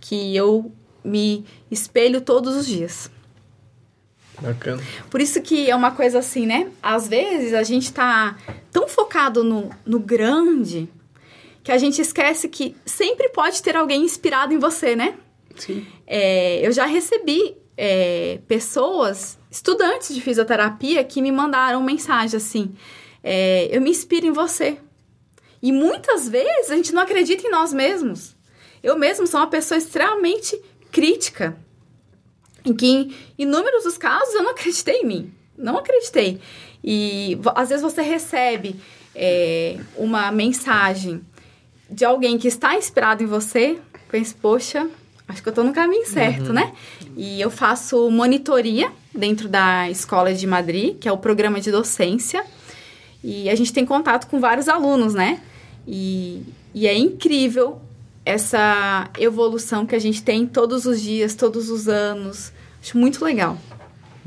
[0.00, 0.70] que eu
[1.02, 3.10] me espelho todos os dias.
[4.40, 4.80] Bacana.
[5.10, 6.70] Por isso que é uma coisa assim, né?
[6.80, 8.38] Às vezes a gente tá
[8.70, 10.88] tão focado no, no grande
[11.64, 15.14] que a gente esquece que sempre pode ter alguém inspirado em você, né?
[15.58, 15.86] Sim.
[16.06, 22.74] É, eu já recebi é, pessoas, estudantes de fisioterapia, que me mandaram mensagem assim:
[23.22, 24.78] é, Eu me inspiro em você.
[25.62, 28.36] E muitas vezes a gente não acredita em nós mesmos.
[28.82, 31.58] Eu mesmo sou uma pessoa extremamente crítica
[32.64, 35.32] em que em inúmeros dos casos eu não acreditei em mim.
[35.56, 36.40] Não acreditei.
[36.82, 38.76] E às vezes você recebe
[39.14, 41.20] é, uma mensagem
[41.90, 43.78] de alguém que está inspirado em você,
[44.10, 44.88] pensa, poxa,
[45.28, 46.54] acho que eu estou no caminho certo, uhum.
[46.54, 46.72] né?
[47.16, 52.42] E eu faço monitoria dentro da Escola de Madrid, que é o programa de docência.
[53.22, 55.40] E a gente tem contato com vários alunos, né?
[55.86, 56.42] E,
[56.74, 57.80] e é incrível
[58.24, 62.52] essa evolução que a gente tem todos os dias, todos os anos.
[62.80, 63.58] Acho muito legal.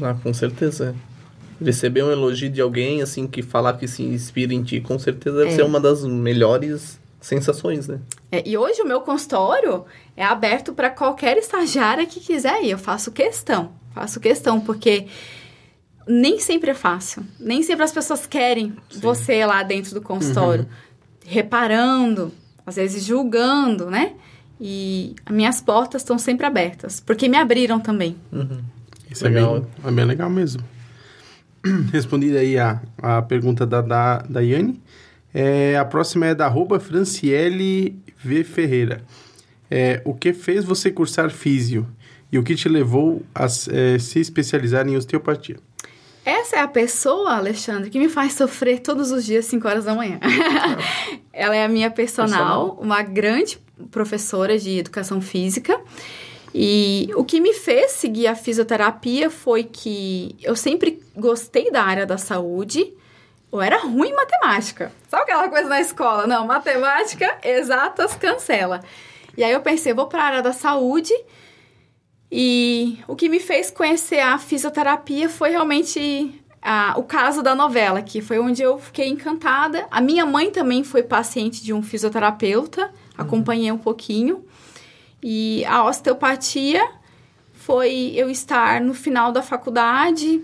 [0.02, 0.96] Ah, com certeza.
[1.64, 5.38] Receber um elogio de alguém, assim, que falar que se inspira em ti, com certeza
[5.38, 5.56] deve é.
[5.56, 8.00] ser uma das melhores sensações, né?
[8.32, 12.72] É, e hoje o meu consultório é aberto para qualquer estagiária que quiser ir.
[12.72, 15.08] Eu faço questão, faço questão, porque
[16.08, 17.24] nem sempre é fácil.
[17.40, 19.00] Nem sempre as pessoas querem Sim.
[19.02, 20.70] você lá dentro do consultório, uhum.
[21.26, 22.32] reparando,
[22.66, 24.14] às vezes julgando, né?
[24.60, 28.16] E as minhas portas estão sempre abertas, porque me abriram também.
[28.32, 28.62] Uhum.
[29.10, 29.58] Isso legal.
[29.58, 30.64] É, bem, é bem legal mesmo.
[31.92, 34.82] Respondida aí a, a pergunta da, da, da Yane.
[35.34, 38.44] É, a próxima é da arroba Franciele V.
[38.44, 39.04] Ferreira.
[39.70, 41.88] É, o que fez você cursar físio
[42.32, 45.58] e o que te levou a é, se especializar em osteopatia?
[46.24, 49.96] Essa é a pessoa, Alexandre, que me faz sofrer todos os dias 5 horas da
[49.96, 50.20] manhã.
[51.34, 55.80] Ela é a minha personal, personal, uma grande professora de educação física.
[56.54, 62.06] E o que me fez seguir a fisioterapia foi que eu sempre gostei da área
[62.06, 62.94] da saúde.
[63.52, 64.92] Eu era ruim em matemática.
[65.10, 66.26] Sabe aquela coisa na escola?
[66.26, 68.82] Não, matemática, exatas, cancela.
[69.38, 71.14] E aí eu pensei, vou para a área da saúde
[72.32, 78.02] e o que me fez conhecer a fisioterapia foi realmente a, o caso da novela,
[78.02, 79.86] que foi onde eu fiquei encantada.
[79.92, 84.46] A minha mãe também foi paciente de um fisioterapeuta, acompanhei um pouquinho.
[85.22, 86.88] E a osteopatia
[87.54, 90.42] foi eu estar no final da faculdade,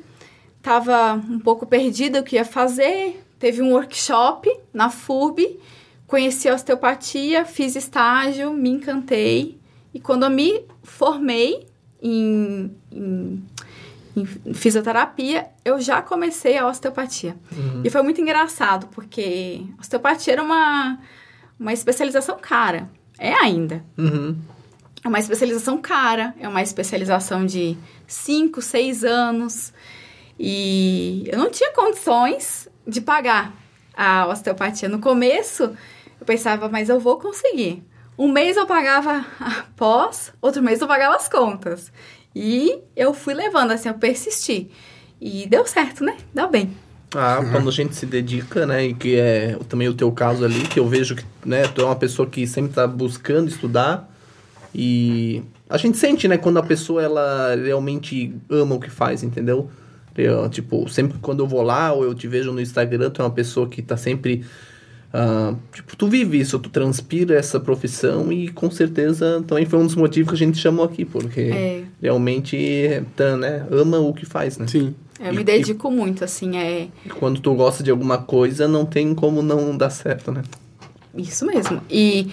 [0.68, 3.24] estava um pouco perdida o que ia fazer.
[3.40, 5.58] Teve um workshop na FUB,
[6.06, 9.58] conheci a osteopatia, fiz estágio, me encantei.
[9.94, 11.66] E quando eu me formei,
[12.02, 13.44] em, em,
[14.16, 17.38] em fisioterapia, eu já comecei a osteopatia.
[17.52, 17.82] Uhum.
[17.86, 21.00] E foi muito engraçado, porque osteopatia era uma,
[21.58, 22.90] uma especialização cara.
[23.18, 23.84] É ainda.
[23.98, 24.38] Uhum.
[25.04, 29.72] É uma especialização cara, é uma especialização de 5, 6 anos.
[30.40, 33.54] E eu não tinha condições de pagar
[33.96, 34.88] a osteopatia.
[34.88, 35.64] No começo,
[36.20, 37.84] eu pensava, mas eu vou conseguir.
[38.18, 41.92] Um mês eu pagava a pós, outro mês eu pagava as contas.
[42.36, 44.70] E eu fui levando, assim, eu persisti.
[45.20, 46.18] E deu certo, né?
[46.34, 46.72] Deu bem.
[47.16, 50.62] Ah, quando a gente se dedica, né, e que é também o teu caso ali,
[50.68, 54.14] que eu vejo que, né, tu é uma pessoa que sempre tá buscando estudar
[54.76, 59.72] e a gente sente, né, quando a pessoa, ela realmente ama o que faz, entendeu?
[60.18, 63.26] Eu, tipo, sempre quando eu vou lá ou eu te vejo no Instagram, tu é
[63.26, 64.44] uma pessoa que tá sempre...
[65.14, 69.86] ah, tipo, tu vive isso, tu transpira essa profissão e com certeza também foi um
[69.86, 71.84] dos motivos que a gente chamou aqui, porque É.
[72.02, 74.68] realmente, tá, né, ama o que faz, né?
[74.68, 74.94] Sim.
[75.20, 78.86] Eu E- me dedico muito, assim, é E Quando tu gosta de alguma coisa, não
[78.86, 80.44] tem como não dar certo, né?
[81.18, 81.82] isso mesmo.
[81.90, 82.28] E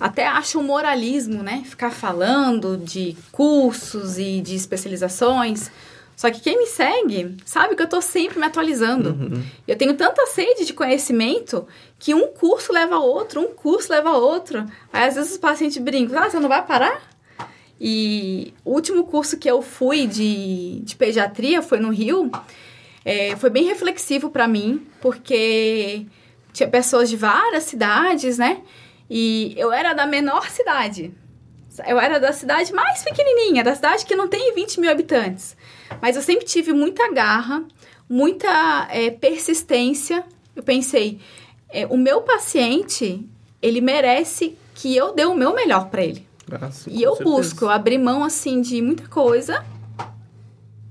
[0.00, 1.62] até acho um moralismo, né?
[1.64, 5.70] Ficar falando de cursos e de especializações.
[6.16, 9.42] Só que quem me segue sabe que eu tô sempre me atualizando.
[9.66, 11.66] Eu tenho tanta sede de conhecimento
[11.98, 14.64] que um curso leva a outro, um curso leva a outro.
[14.92, 17.02] Aí às vezes os pacientes brincam, ah, você não vai parar?
[17.80, 22.30] E o último curso que eu fui de, de pediatria foi no Rio.
[23.04, 26.06] É, foi bem reflexivo para mim, porque
[26.52, 28.62] tinha pessoas de várias cidades, né?
[29.10, 31.12] E eu era da menor cidade.
[31.86, 35.56] Eu era da cidade mais pequenininha, da cidade que não tem 20 mil habitantes.
[36.00, 37.64] Mas eu sempre tive muita garra,
[38.08, 40.24] muita é, persistência.
[40.54, 41.18] Eu pensei,
[41.68, 43.26] é, o meu paciente,
[43.62, 46.26] ele merece que eu dê o meu melhor para ele.
[46.52, 47.36] Ah, sim, E eu certeza.
[47.36, 49.64] busco, eu abri mão, assim, de muita coisa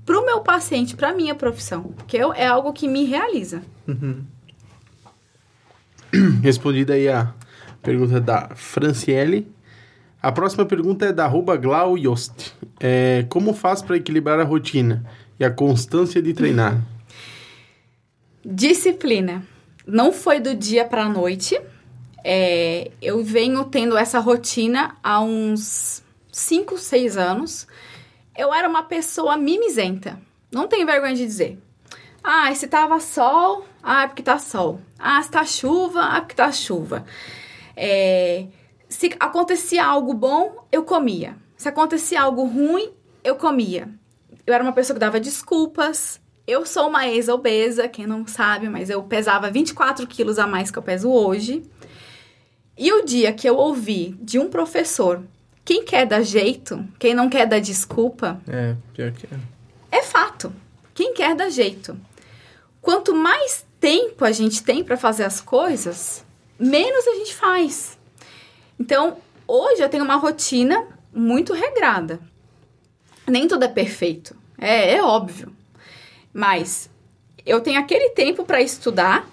[0.04, 1.84] pro meu paciente, pra minha profissão.
[1.96, 3.62] Porque eu- é algo que me realiza.
[6.42, 7.32] Respondida aí a
[7.82, 9.52] pergunta da Franciele.
[10.24, 12.54] A próxima pergunta é da arroba Glau Yost.
[12.80, 15.04] É, como faz para equilibrar a rotina
[15.38, 16.82] e a constância de treinar?
[18.42, 19.46] Disciplina.
[19.86, 21.60] Não foi do dia pra noite.
[22.24, 27.66] É, eu venho tendo essa rotina há uns 5, 6 anos.
[28.34, 30.18] Eu era uma pessoa mimizenta.
[30.50, 31.58] Não tenho vergonha de dizer.
[32.22, 34.80] Ah, se tava sol, ah, é porque tá sol.
[34.98, 37.04] Ah, se tá chuva, ah, é porque tá chuva.
[37.76, 38.46] É,
[38.94, 41.36] se acontecia algo bom, eu comia.
[41.56, 42.90] Se acontecia algo ruim,
[43.24, 43.88] eu comia.
[44.46, 46.20] Eu era uma pessoa que dava desculpas.
[46.46, 50.78] Eu sou uma ex-obesa, quem não sabe, mas eu pesava 24 quilos a mais que
[50.78, 51.62] eu peso hoje.
[52.78, 55.22] E o dia que eu ouvi de um professor,
[55.64, 59.98] quem quer dar jeito, quem não quer dar desculpa, É, pior que é.
[59.98, 60.52] é fato.
[60.94, 61.98] Quem quer dá jeito.
[62.80, 66.24] Quanto mais tempo a gente tem para fazer as coisas,
[66.58, 67.98] menos a gente faz.
[68.78, 72.20] Então, hoje eu tenho uma rotina muito regrada.
[73.26, 75.54] Nem tudo é perfeito, é, é óbvio.
[76.32, 76.90] Mas
[77.46, 79.28] eu tenho aquele tempo para estudar,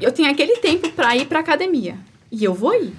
[0.00, 1.98] eu tenho aquele tempo para ir para academia
[2.30, 2.94] e eu vou ir.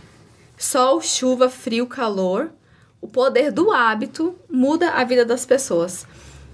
[0.57, 2.51] Sol, chuva, frio, calor,
[2.99, 6.05] o poder do hábito muda a vida das pessoas.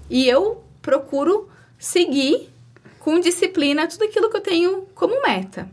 [0.08, 2.48] E eu procuro seguir
[2.98, 5.68] com disciplina tudo aquilo que eu tenho como meta.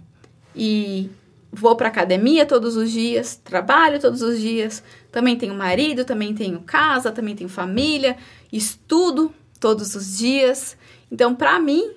[0.55, 1.09] E
[1.55, 6.59] vou para academia todos os dias, trabalho todos os dias, também tenho marido, também tenho
[6.61, 8.17] casa, também tenho família,
[8.51, 10.77] estudo todos os dias.
[11.11, 11.91] Então, para mim,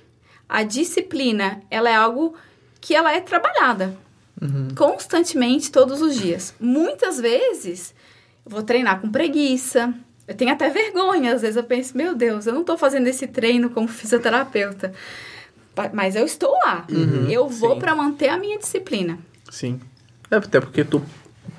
[0.48, 2.34] a disciplina, ela é algo
[2.80, 3.96] que ela é trabalhada
[4.76, 6.54] constantemente todos os dias.
[6.60, 7.94] Muitas vezes
[8.44, 9.92] eu vou treinar com preguiça.
[10.26, 13.26] Eu tenho até vergonha, às vezes eu penso, meu Deus, eu não tô fazendo esse
[13.26, 14.92] treino como fisioterapeuta.
[15.92, 16.86] Mas eu estou lá.
[17.30, 19.18] eu vou para manter a minha disciplina.
[19.50, 19.80] Sim.
[20.30, 21.02] É, até porque tu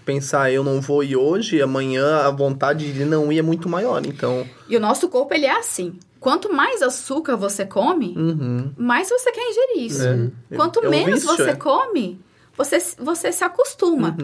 [0.05, 4.05] pensar, eu não vou ir hoje, amanhã a vontade de não ir é muito maior,
[4.05, 4.45] então...
[4.67, 5.97] E o nosso corpo, ele é assim.
[6.19, 8.71] Quanto mais açúcar você come, Uhum.
[8.77, 10.03] mais você quer ingerir isso.
[10.51, 10.55] É.
[10.55, 11.55] Quanto É um menos vício, você é.
[11.55, 12.19] come,
[12.59, 14.15] você, você se acostuma.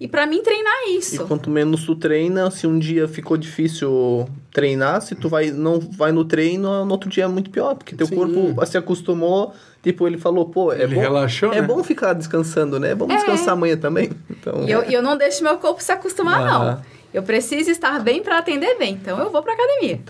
[0.00, 1.24] E para mim, treinar é E isso.
[1.26, 6.10] quanto menos tu treina, se um dia ficou difícil treinar, se tu vai, não vai
[6.10, 8.16] no treino, no outro dia é muito pior, porque teu Sim.
[8.16, 11.66] corpo se acostumou, tipo, ele falou, pô, é Ele bom, relaxou, é né?
[11.66, 12.94] bom ficar descansando, né?
[12.94, 14.10] Vamos descansar amanhã também.
[14.30, 16.44] Então, E eu, e eu não deixo meu corpo se acostumar, Ah.
[16.76, 16.82] não.
[17.12, 18.94] Eu preciso estar bem para atender bem.
[18.94, 20.00] Então, eu vou pra academia.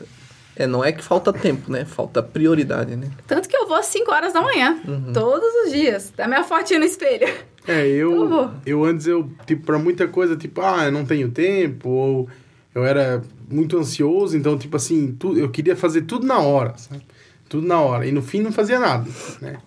[0.55, 1.85] é, não é que falta tempo, né?
[1.85, 3.11] Falta prioridade, né?
[3.27, 4.79] Tanto que eu vou às 5 horas da manhã.
[4.87, 5.13] Uhum.
[5.13, 6.13] Todos os dias.
[6.17, 7.27] Dá minha fotinha no espelho.
[7.67, 8.51] É, Eu eu, vou.
[8.67, 12.29] eu antes, eu, tipo, pra muita coisa, tipo, ah, eu não tenho tempo, ou
[12.75, 17.03] eu era muito ansioso, então, tipo assim, tu, eu queria fazer tudo na hora, sabe?
[17.49, 18.07] Tudo na hora.
[18.07, 19.09] E no fim não fazia nada,
[19.41, 19.59] né?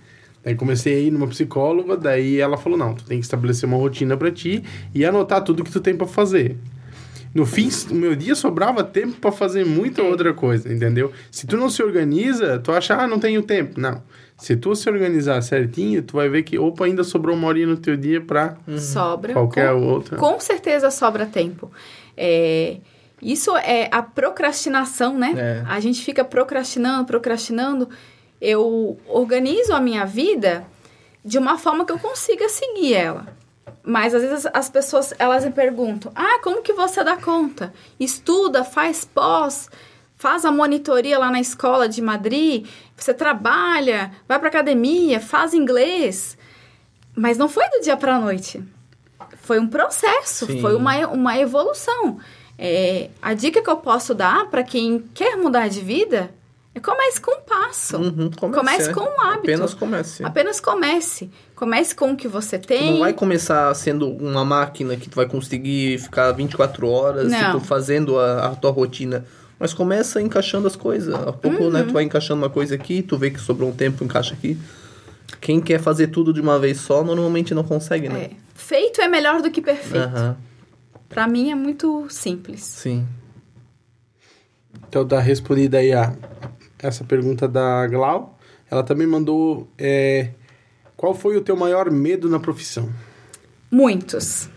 [0.43, 3.77] Daí comecei a ir numa psicóloga, daí ela falou, não, tu tem que estabelecer uma
[3.77, 6.57] rotina pra ti e anotar tudo que tu tem pra fazer.
[7.33, 11.11] no fim, o meu dia sobrava tempo pra fazer muita outra coisa, entendeu?
[11.31, 13.79] Se tu não se organiza, tu acha, ah, não tenho tempo.
[13.79, 14.01] Não.
[14.37, 17.77] Se tu se organizar certinho, tu vai ver que, opa, ainda sobrou uma horinha no
[17.77, 19.33] teu dia pra Sobra.
[19.33, 20.17] qualquer com, outra.
[20.17, 21.71] com certeza sobra tempo.
[22.17, 22.77] É,
[23.21, 25.33] isso é a procrastinação, né?
[25.37, 25.63] É.
[25.67, 27.89] A gente fica procrastinando, procrastinando.
[28.41, 30.65] Eu organizo a minha vida
[31.23, 33.25] de uma forma que eu consiga seguir ela.
[33.81, 37.73] Mas às vezes as pessoas elas me perguntam: "Ah, como que você dá conta?
[37.99, 39.69] Estuda, faz pós,
[40.15, 46.37] faz a monitoria lá na escola de Madrid, você trabalha, vai para academia, faz inglês".
[47.15, 48.61] Mas não foi do dia para a noite.
[49.41, 50.59] Foi um processo, Sim.
[50.59, 52.19] foi uma, uma evolução.
[52.57, 56.29] É, a dica que eu posso dar para quem quer mudar de vida
[56.73, 57.95] é comece com um passo.
[57.97, 58.93] Uhum, Comece né?
[58.93, 59.39] com um hábito.
[59.45, 60.23] Apenas comece.
[60.25, 61.29] Apenas comece.
[61.55, 62.91] Comece com o que você Tu tem.
[62.93, 67.53] não vai começar sendo uma máquina que tu vai conseguir ficar 24 horas Não.
[67.53, 69.25] tipo, fazendo a, a tua rotina.
[69.65, 71.11] Mas começa encaixando as coisas.
[71.15, 74.03] A pouco, né, tu vai encaixando uma coisa aqui, tu vê que sobrou um tempo,
[74.03, 74.55] encaixa aqui.
[75.41, 78.25] Quem quer fazer tudo de uma vez só, normalmente não consegue, né?
[78.25, 80.05] É, feito é melhor do que perfeito.
[80.05, 80.37] Aham,
[81.09, 82.61] Pra mim é muito simples.
[82.61, 83.07] sim.
[84.87, 86.13] Então, dá respondida aí a
[86.77, 88.37] essa pergunta da Glau.
[88.69, 90.29] Ela também mandou é,
[90.95, 92.87] qual foi o teu maior medo na profissão?
[93.71, 94.47] Muitos.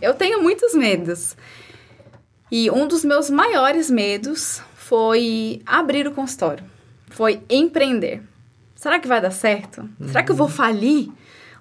[0.00, 1.36] Eu tenho muitos medos.
[2.56, 6.64] E um dos meus maiores medos foi abrir o consultório.
[7.08, 8.22] Foi empreender.
[8.76, 9.90] Será que vai dar certo?
[10.06, 11.08] Será que eu vou falir?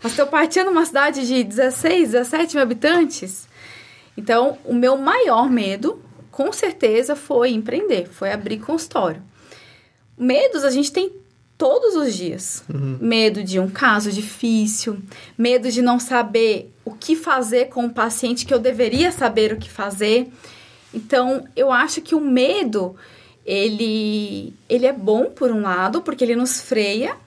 [0.03, 3.47] Osteopatia numa cidade de 16, 17 mil habitantes?
[4.15, 9.23] Então, o meu maior medo, com certeza, foi empreender, foi abrir consultório.
[10.15, 11.11] Medos a gente tem
[11.57, 12.63] todos os dias.
[13.01, 14.99] Medo de um caso difícil,
[15.35, 19.57] medo de não saber o que fazer com o paciente que eu deveria saber o
[19.57, 20.31] que fazer.
[20.93, 22.95] Então, eu acho que o medo,
[23.45, 27.17] ele, ele é bom por um lado, porque ele nos freia,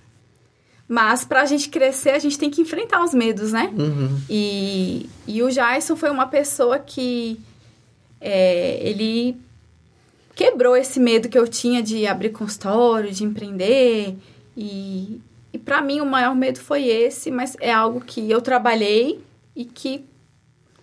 [0.89, 3.73] mas para a gente crescer, a gente tem que enfrentar os medos, né?
[3.77, 4.21] Uhum.
[4.31, 7.41] E, e o Jason foi uma pessoa que
[8.21, 9.37] é, ele
[10.35, 14.15] quebrou esse medo que eu tinha de abrir consultório, de empreender.
[14.57, 15.21] E,
[15.53, 19.21] e para mim o maior medo foi esse, mas é algo que eu trabalhei
[19.57, 20.05] e que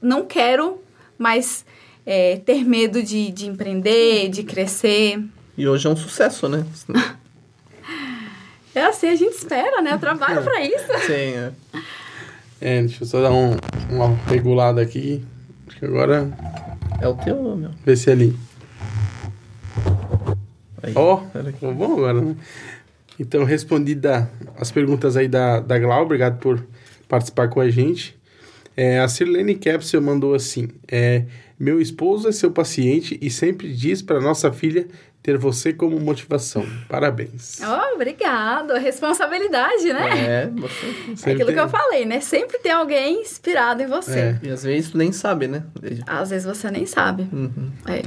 [0.01, 0.79] não quero
[1.17, 1.65] mais
[2.05, 5.23] é, ter medo de, de empreender, de crescer.
[5.57, 6.65] E hoje é um sucesso, né?
[8.75, 9.93] É assim, a gente espera, né?
[9.93, 10.87] Eu trabalho para isso.
[11.05, 11.51] Sim, é.
[12.59, 13.55] É, deixa eu só dar um,
[13.89, 15.23] uma regulada aqui.
[15.67, 16.27] Acho que agora,
[16.99, 17.69] É o teu, meu.
[17.85, 18.35] ver se é ali.
[20.95, 21.21] Ó,
[21.53, 22.35] ficou bom agora, né?
[23.19, 24.29] Então, respondida
[24.59, 26.65] as perguntas aí da, da Glau, obrigado por
[27.07, 28.17] participar com a gente.
[28.75, 31.25] É, a Sirlene Capsule mandou assim: é,
[31.63, 34.85] Meu esposo é seu paciente e sempre diz para nossa filha
[35.21, 36.65] ter você como motivação.
[36.89, 37.61] Parabéns.
[37.61, 38.73] Oh, obrigado.
[38.73, 40.09] Responsabilidade, né?
[40.43, 41.29] É, você.
[41.29, 42.19] É aquilo que tem- eu falei, né?
[42.19, 44.19] Sempre tem alguém inspirado em você.
[44.19, 44.39] É.
[44.43, 45.63] E às vezes nem sabe, né?
[46.05, 47.29] Às vezes você nem sabe.
[47.31, 47.71] Uhum.
[47.87, 48.01] É.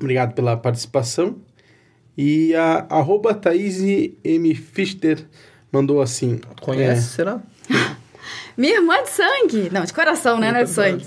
[0.00, 1.36] Obrigado pela participação.
[2.18, 3.80] E a arroba Thaís
[4.24, 4.52] M.
[4.56, 5.24] Fichter
[5.70, 7.40] mandou assim: Conhece, é, será?
[8.56, 9.70] Minha irmã de sangue.
[9.70, 10.50] Não, de coração, né?
[10.50, 11.04] Não é de sangue.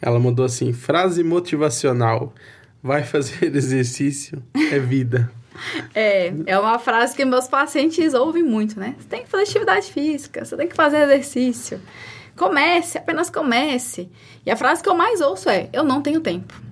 [0.00, 2.34] Ela mandou assim: frase motivacional.
[2.82, 5.30] Vai fazer exercício, é vida.
[5.94, 8.94] É, é uma frase que meus pacientes ouvem muito, né?
[8.98, 11.80] Você tem que fazer atividade física, você tem que fazer exercício.
[12.36, 14.10] Comece, apenas comece.
[14.44, 16.65] E a frase que eu mais ouço é: Eu não tenho tempo.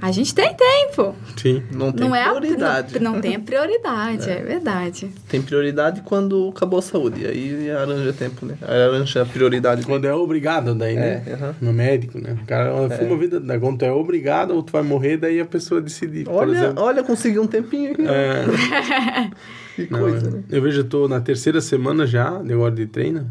[0.00, 1.14] A gente tem tempo.
[1.36, 1.62] Sim.
[1.72, 2.96] Não tem não é prioridade.
[2.96, 4.42] A, não, não tem a prioridade, é.
[4.42, 5.10] verdade.
[5.28, 7.26] Tem prioridade quando acabou a saúde.
[7.26, 8.56] Aí arranja tempo, né?
[8.62, 9.84] Aí arranja a prioridade.
[9.86, 11.22] Quando é obrigado, daí, né?
[11.26, 11.54] É, aham.
[11.60, 12.36] No médico, né?
[12.42, 15.40] O cara fuma a vida da quando tu é obrigado ou tu vai morrer, daí
[15.40, 16.24] a pessoa decide.
[16.24, 16.82] por Olha, exemplo.
[16.82, 18.02] olha, consegui um tempinho aqui.
[18.06, 19.30] É,
[19.76, 20.42] Que não, coisa, eu- né?
[20.50, 23.30] Eu vejo, eu tô na terceira semana já, de hora de treino.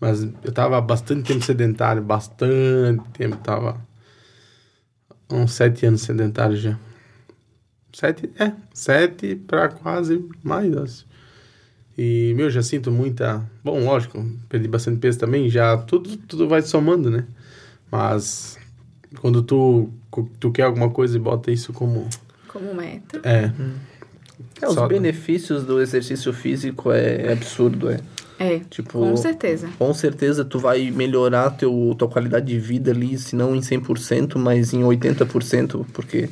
[0.00, 3.36] Mas eu tava há bastante tempo sedentário, bastante tempo.
[3.36, 3.76] Tava
[5.32, 6.78] uns sete anos sedentário já.
[7.92, 11.06] Sete, é, sete pra quase mais, acho.
[11.96, 13.44] E, meu, já sinto muita...
[13.62, 17.26] Bom, lógico, perdi bastante peso também, já tudo, tudo vai somando, né?
[17.90, 18.58] Mas
[19.20, 19.90] quando tu,
[20.40, 22.08] tu quer alguma coisa e bota isso como...
[22.48, 23.20] Como meta.
[23.22, 23.52] É,
[24.60, 28.00] É, os benefícios do exercício físico é, é absurdo, é.
[28.42, 29.68] É, Tipo, com certeza.
[29.78, 34.36] Com certeza tu vai melhorar teu, tua qualidade de vida ali, se não em 100%,
[34.38, 36.28] mas em 80%, porque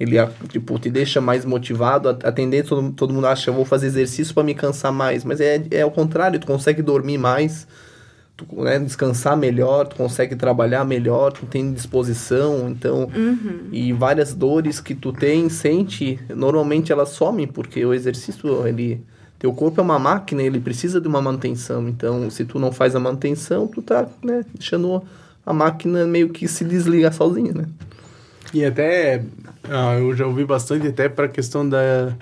[0.00, 0.16] ele,
[0.48, 2.08] tipo, te deixa mais motivado.
[2.08, 5.24] A, a tendência, todo, todo mundo acha, eu vou fazer exercício para me cansar mais,
[5.24, 7.66] mas é, é ao contrário, tu consegue dormir mais,
[8.36, 13.68] tu né, descansar melhor, tu consegue trabalhar melhor, tu tem disposição, então Uhum.
[13.70, 19.02] e várias dores que tu tem, sente, normalmente elas somem porque o exercício ele
[19.42, 21.88] teu corpo é uma máquina, ele precisa de uma manutenção.
[21.88, 25.02] Então, se tu não faz a manutenção, tu tá, né, deixando
[25.44, 27.64] a máquina meio que se desligar sozinha, né?
[28.54, 29.24] E até,
[29.64, 32.14] ah, eu já ouvi bastante até para a questão da,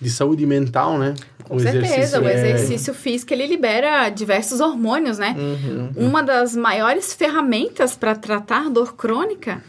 [0.00, 1.14] de saúde mental, né?
[1.44, 5.36] Com certeza, o é- exercício físico ele libera diversos hormônios, né?
[5.38, 6.08] Uhum.
[6.08, 9.62] Uma das maiores ferramentas para tratar dor crônica,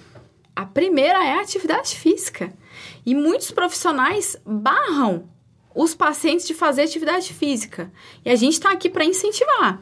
[0.56, 2.52] a primeira é a atividade física.
[3.06, 5.26] E muitos profissionais barram
[5.78, 7.92] os pacientes de fazer atividade física.
[8.26, 9.80] E a gente está aqui para incentivar.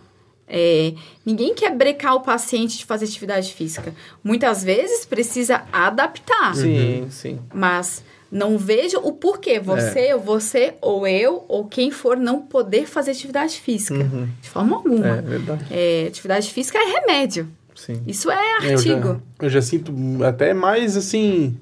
[0.48, 0.94] É,
[1.26, 3.96] ninguém quer brecar o paciente de fazer atividade física.
[4.24, 6.54] Muitas vezes precisa adaptar.
[6.56, 7.40] Sim, sim.
[7.54, 12.86] Mas não vejo o porquê você, ou você, ou eu, ou quem for não poder
[12.86, 14.04] fazer atividade física.
[14.42, 15.22] De forma É alguma.
[15.22, 15.66] verdade.
[15.72, 17.48] É, atividade física é remédio.
[17.74, 18.04] Sim.
[18.06, 19.22] Isso é É, eu, já, artigo.
[19.42, 19.94] eu já sinto
[20.24, 21.58] até mais assim.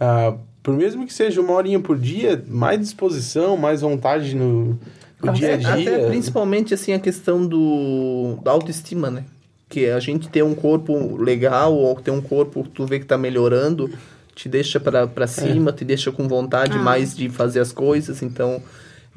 [0.00, 4.76] ah, por mesmo que seja uma horinha por dia, mais disposição, mais vontade no,
[5.22, 5.96] no dia a Até- dia.
[5.96, 9.24] Até principalmente assim a questão do da autoestima, né?
[9.68, 13.06] Que a gente ter um corpo legal ou ter um corpo que tu vê que
[13.06, 13.90] tá melhorando,
[14.34, 16.82] te deixa pra pra cima, te deixa com vontade Ah.
[16.82, 18.62] mais de fazer as coisas, então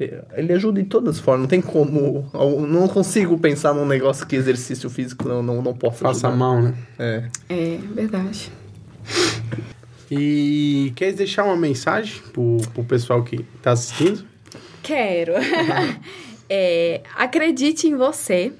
[0.00, 3.86] eh, ele ajuda de todas as formas, não tem como, eu não consigo pensar num
[3.86, 6.36] negócio que exercício físico não não, não possa Faça ajudar.
[6.38, 6.74] mal, né?
[6.98, 7.24] É.
[7.48, 8.50] É verdade.
[10.10, 14.24] E quer deixar uma mensagem pro, pro pessoal que tá assistindo?
[14.82, 15.34] Quero.
[16.50, 18.54] É, acredite em você.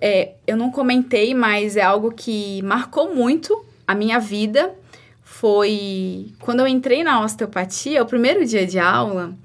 [0.00, 4.72] É, eu não comentei, mas é algo que marcou muito a minha vida.
[5.24, 9.36] Foi quando eu entrei na osteopatia, o primeiro dia de aula,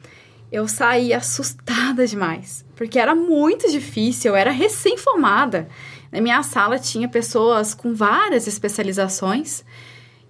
[0.51, 5.67] eu saí assustada demais, porque era muito difícil, eu era recém-formada.
[6.11, 9.63] Na minha sala tinha pessoas com várias especializações.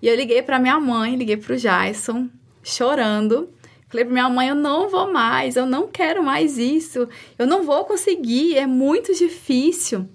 [0.02, 2.30] E eu liguei para minha mãe, liguei para o Jason,
[2.64, 3.50] chorando.
[3.88, 7.64] Falei pra minha mãe, eu não vou mais, eu não quero mais isso, eu não
[7.64, 10.08] vou conseguir, é muito difícil.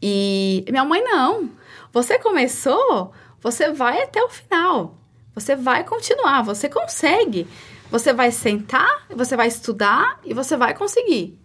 [0.00, 1.50] E minha mãe, não,
[1.92, 4.98] você começou, você vai até o final,
[5.34, 7.46] você vai continuar, você consegue.
[7.92, 11.38] Você vai sentar, você vai estudar e você vai conseguir.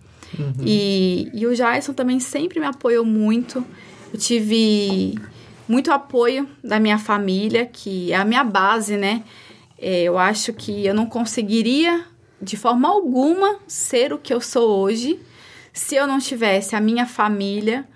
[0.65, 3.65] E, e o Jason também sempre me apoiou muito.
[4.13, 5.15] Eu tive
[5.67, 9.23] muito apoio da minha família, que é a minha base, né?
[9.77, 12.05] É, eu acho que eu não conseguiria,
[12.41, 15.19] de forma alguma, ser o que eu sou hoje
[15.77, 17.87] se eu não tivesse a minha família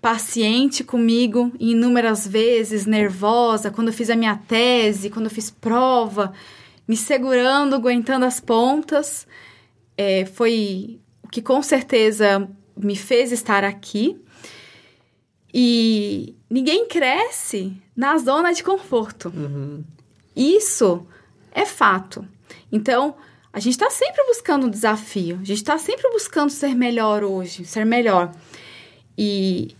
[0.00, 6.32] paciente comigo inúmeras vezes, nervosa, quando eu fiz a minha tese, quando eu fiz prova,
[6.86, 9.26] me segurando, aguentando as pontas.
[9.96, 14.16] É, foi o que com certeza me fez estar aqui.
[15.52, 19.32] E ninguém cresce na zona de conforto.
[20.36, 21.06] Isso
[21.52, 22.26] é fato.
[22.70, 23.16] Então,
[23.52, 27.64] a gente está sempre buscando um desafio, a gente está sempre buscando ser melhor hoje,
[27.64, 28.32] ser melhor.
[29.16, 29.74] E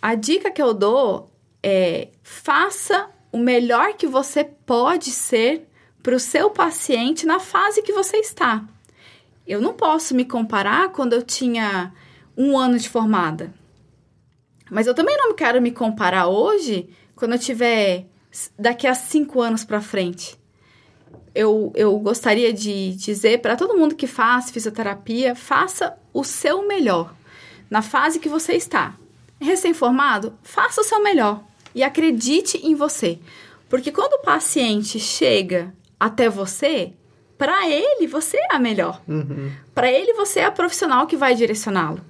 [0.00, 1.30] a dica que eu dou
[1.62, 5.68] é: faça o melhor que você pode ser
[6.02, 8.64] para o seu paciente na fase que você está.
[9.46, 11.92] Eu não posso me comparar quando eu tinha
[12.36, 13.52] um ano de formada.
[14.70, 18.06] Mas eu também não quero me comparar hoje quando eu tiver
[18.58, 20.38] daqui a cinco anos para frente.
[21.34, 27.14] Eu, eu gostaria de dizer para todo mundo que faz fisioterapia, faça o seu melhor
[27.68, 28.94] na fase que você está.
[29.40, 31.42] Recém-formado, faça o seu melhor
[31.74, 33.18] e acredite em você.
[33.68, 36.92] Porque quando o paciente chega até você,
[37.36, 39.00] para ele você é a melhor.
[39.74, 42.00] Para ele você é a profissional que vai direcioná-lo.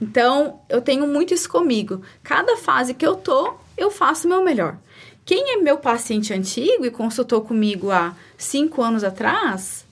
[0.00, 2.02] Então, eu tenho muito isso comigo.
[2.22, 4.76] Cada fase que eu tô, eu faço o meu melhor.
[5.24, 9.84] Quem é meu paciente antigo e consultou comigo há cinco anos atrás,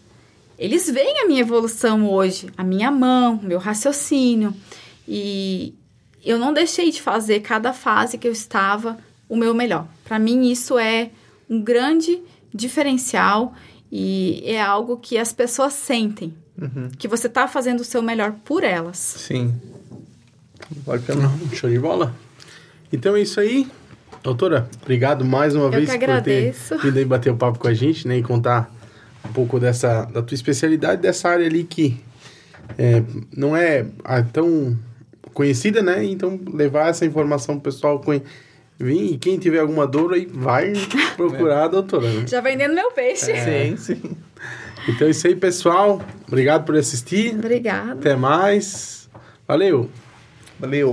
[0.59, 4.55] eles veem a minha evolução hoje, a minha mão, o meu raciocínio.
[5.07, 5.75] E
[6.25, 9.87] eu não deixei de fazer cada fase que eu estava o meu melhor.
[10.05, 11.11] Para mim, isso é
[11.51, 12.19] um grande
[12.55, 13.55] diferencial
[13.99, 16.35] e é algo que as pessoas sentem.
[16.99, 18.99] Que você está fazendo o seu melhor por elas.
[18.99, 19.55] Sim.
[20.85, 21.33] Bacana.
[21.55, 22.15] Show de bola.
[22.93, 23.67] Então é isso aí.
[24.23, 27.73] Doutora, obrigado mais uma vez que por ter vindo aí bater o papo com a
[27.73, 28.19] gente, né?
[28.19, 28.71] E contar
[29.25, 31.99] um pouco dessa, da tua especialidade, dessa área ali que
[32.77, 33.03] é,
[33.35, 33.87] não é
[34.31, 34.79] tão
[35.33, 36.05] conhecida, né?
[36.05, 37.99] Então levar essa informação pro pessoal
[38.79, 40.73] vir e quem tiver alguma dor aí vai
[41.17, 42.27] procurar a doutora, né?
[42.27, 43.35] Já vendendo meu peixe.
[43.35, 44.17] Sim, sim.
[44.89, 46.01] Então é isso aí, pessoal.
[46.29, 47.35] Obrigado por assistir.
[47.35, 47.93] Obrigada.
[47.93, 49.09] Até mais.
[49.47, 49.91] Valeu!
[50.59, 50.93] Valeu.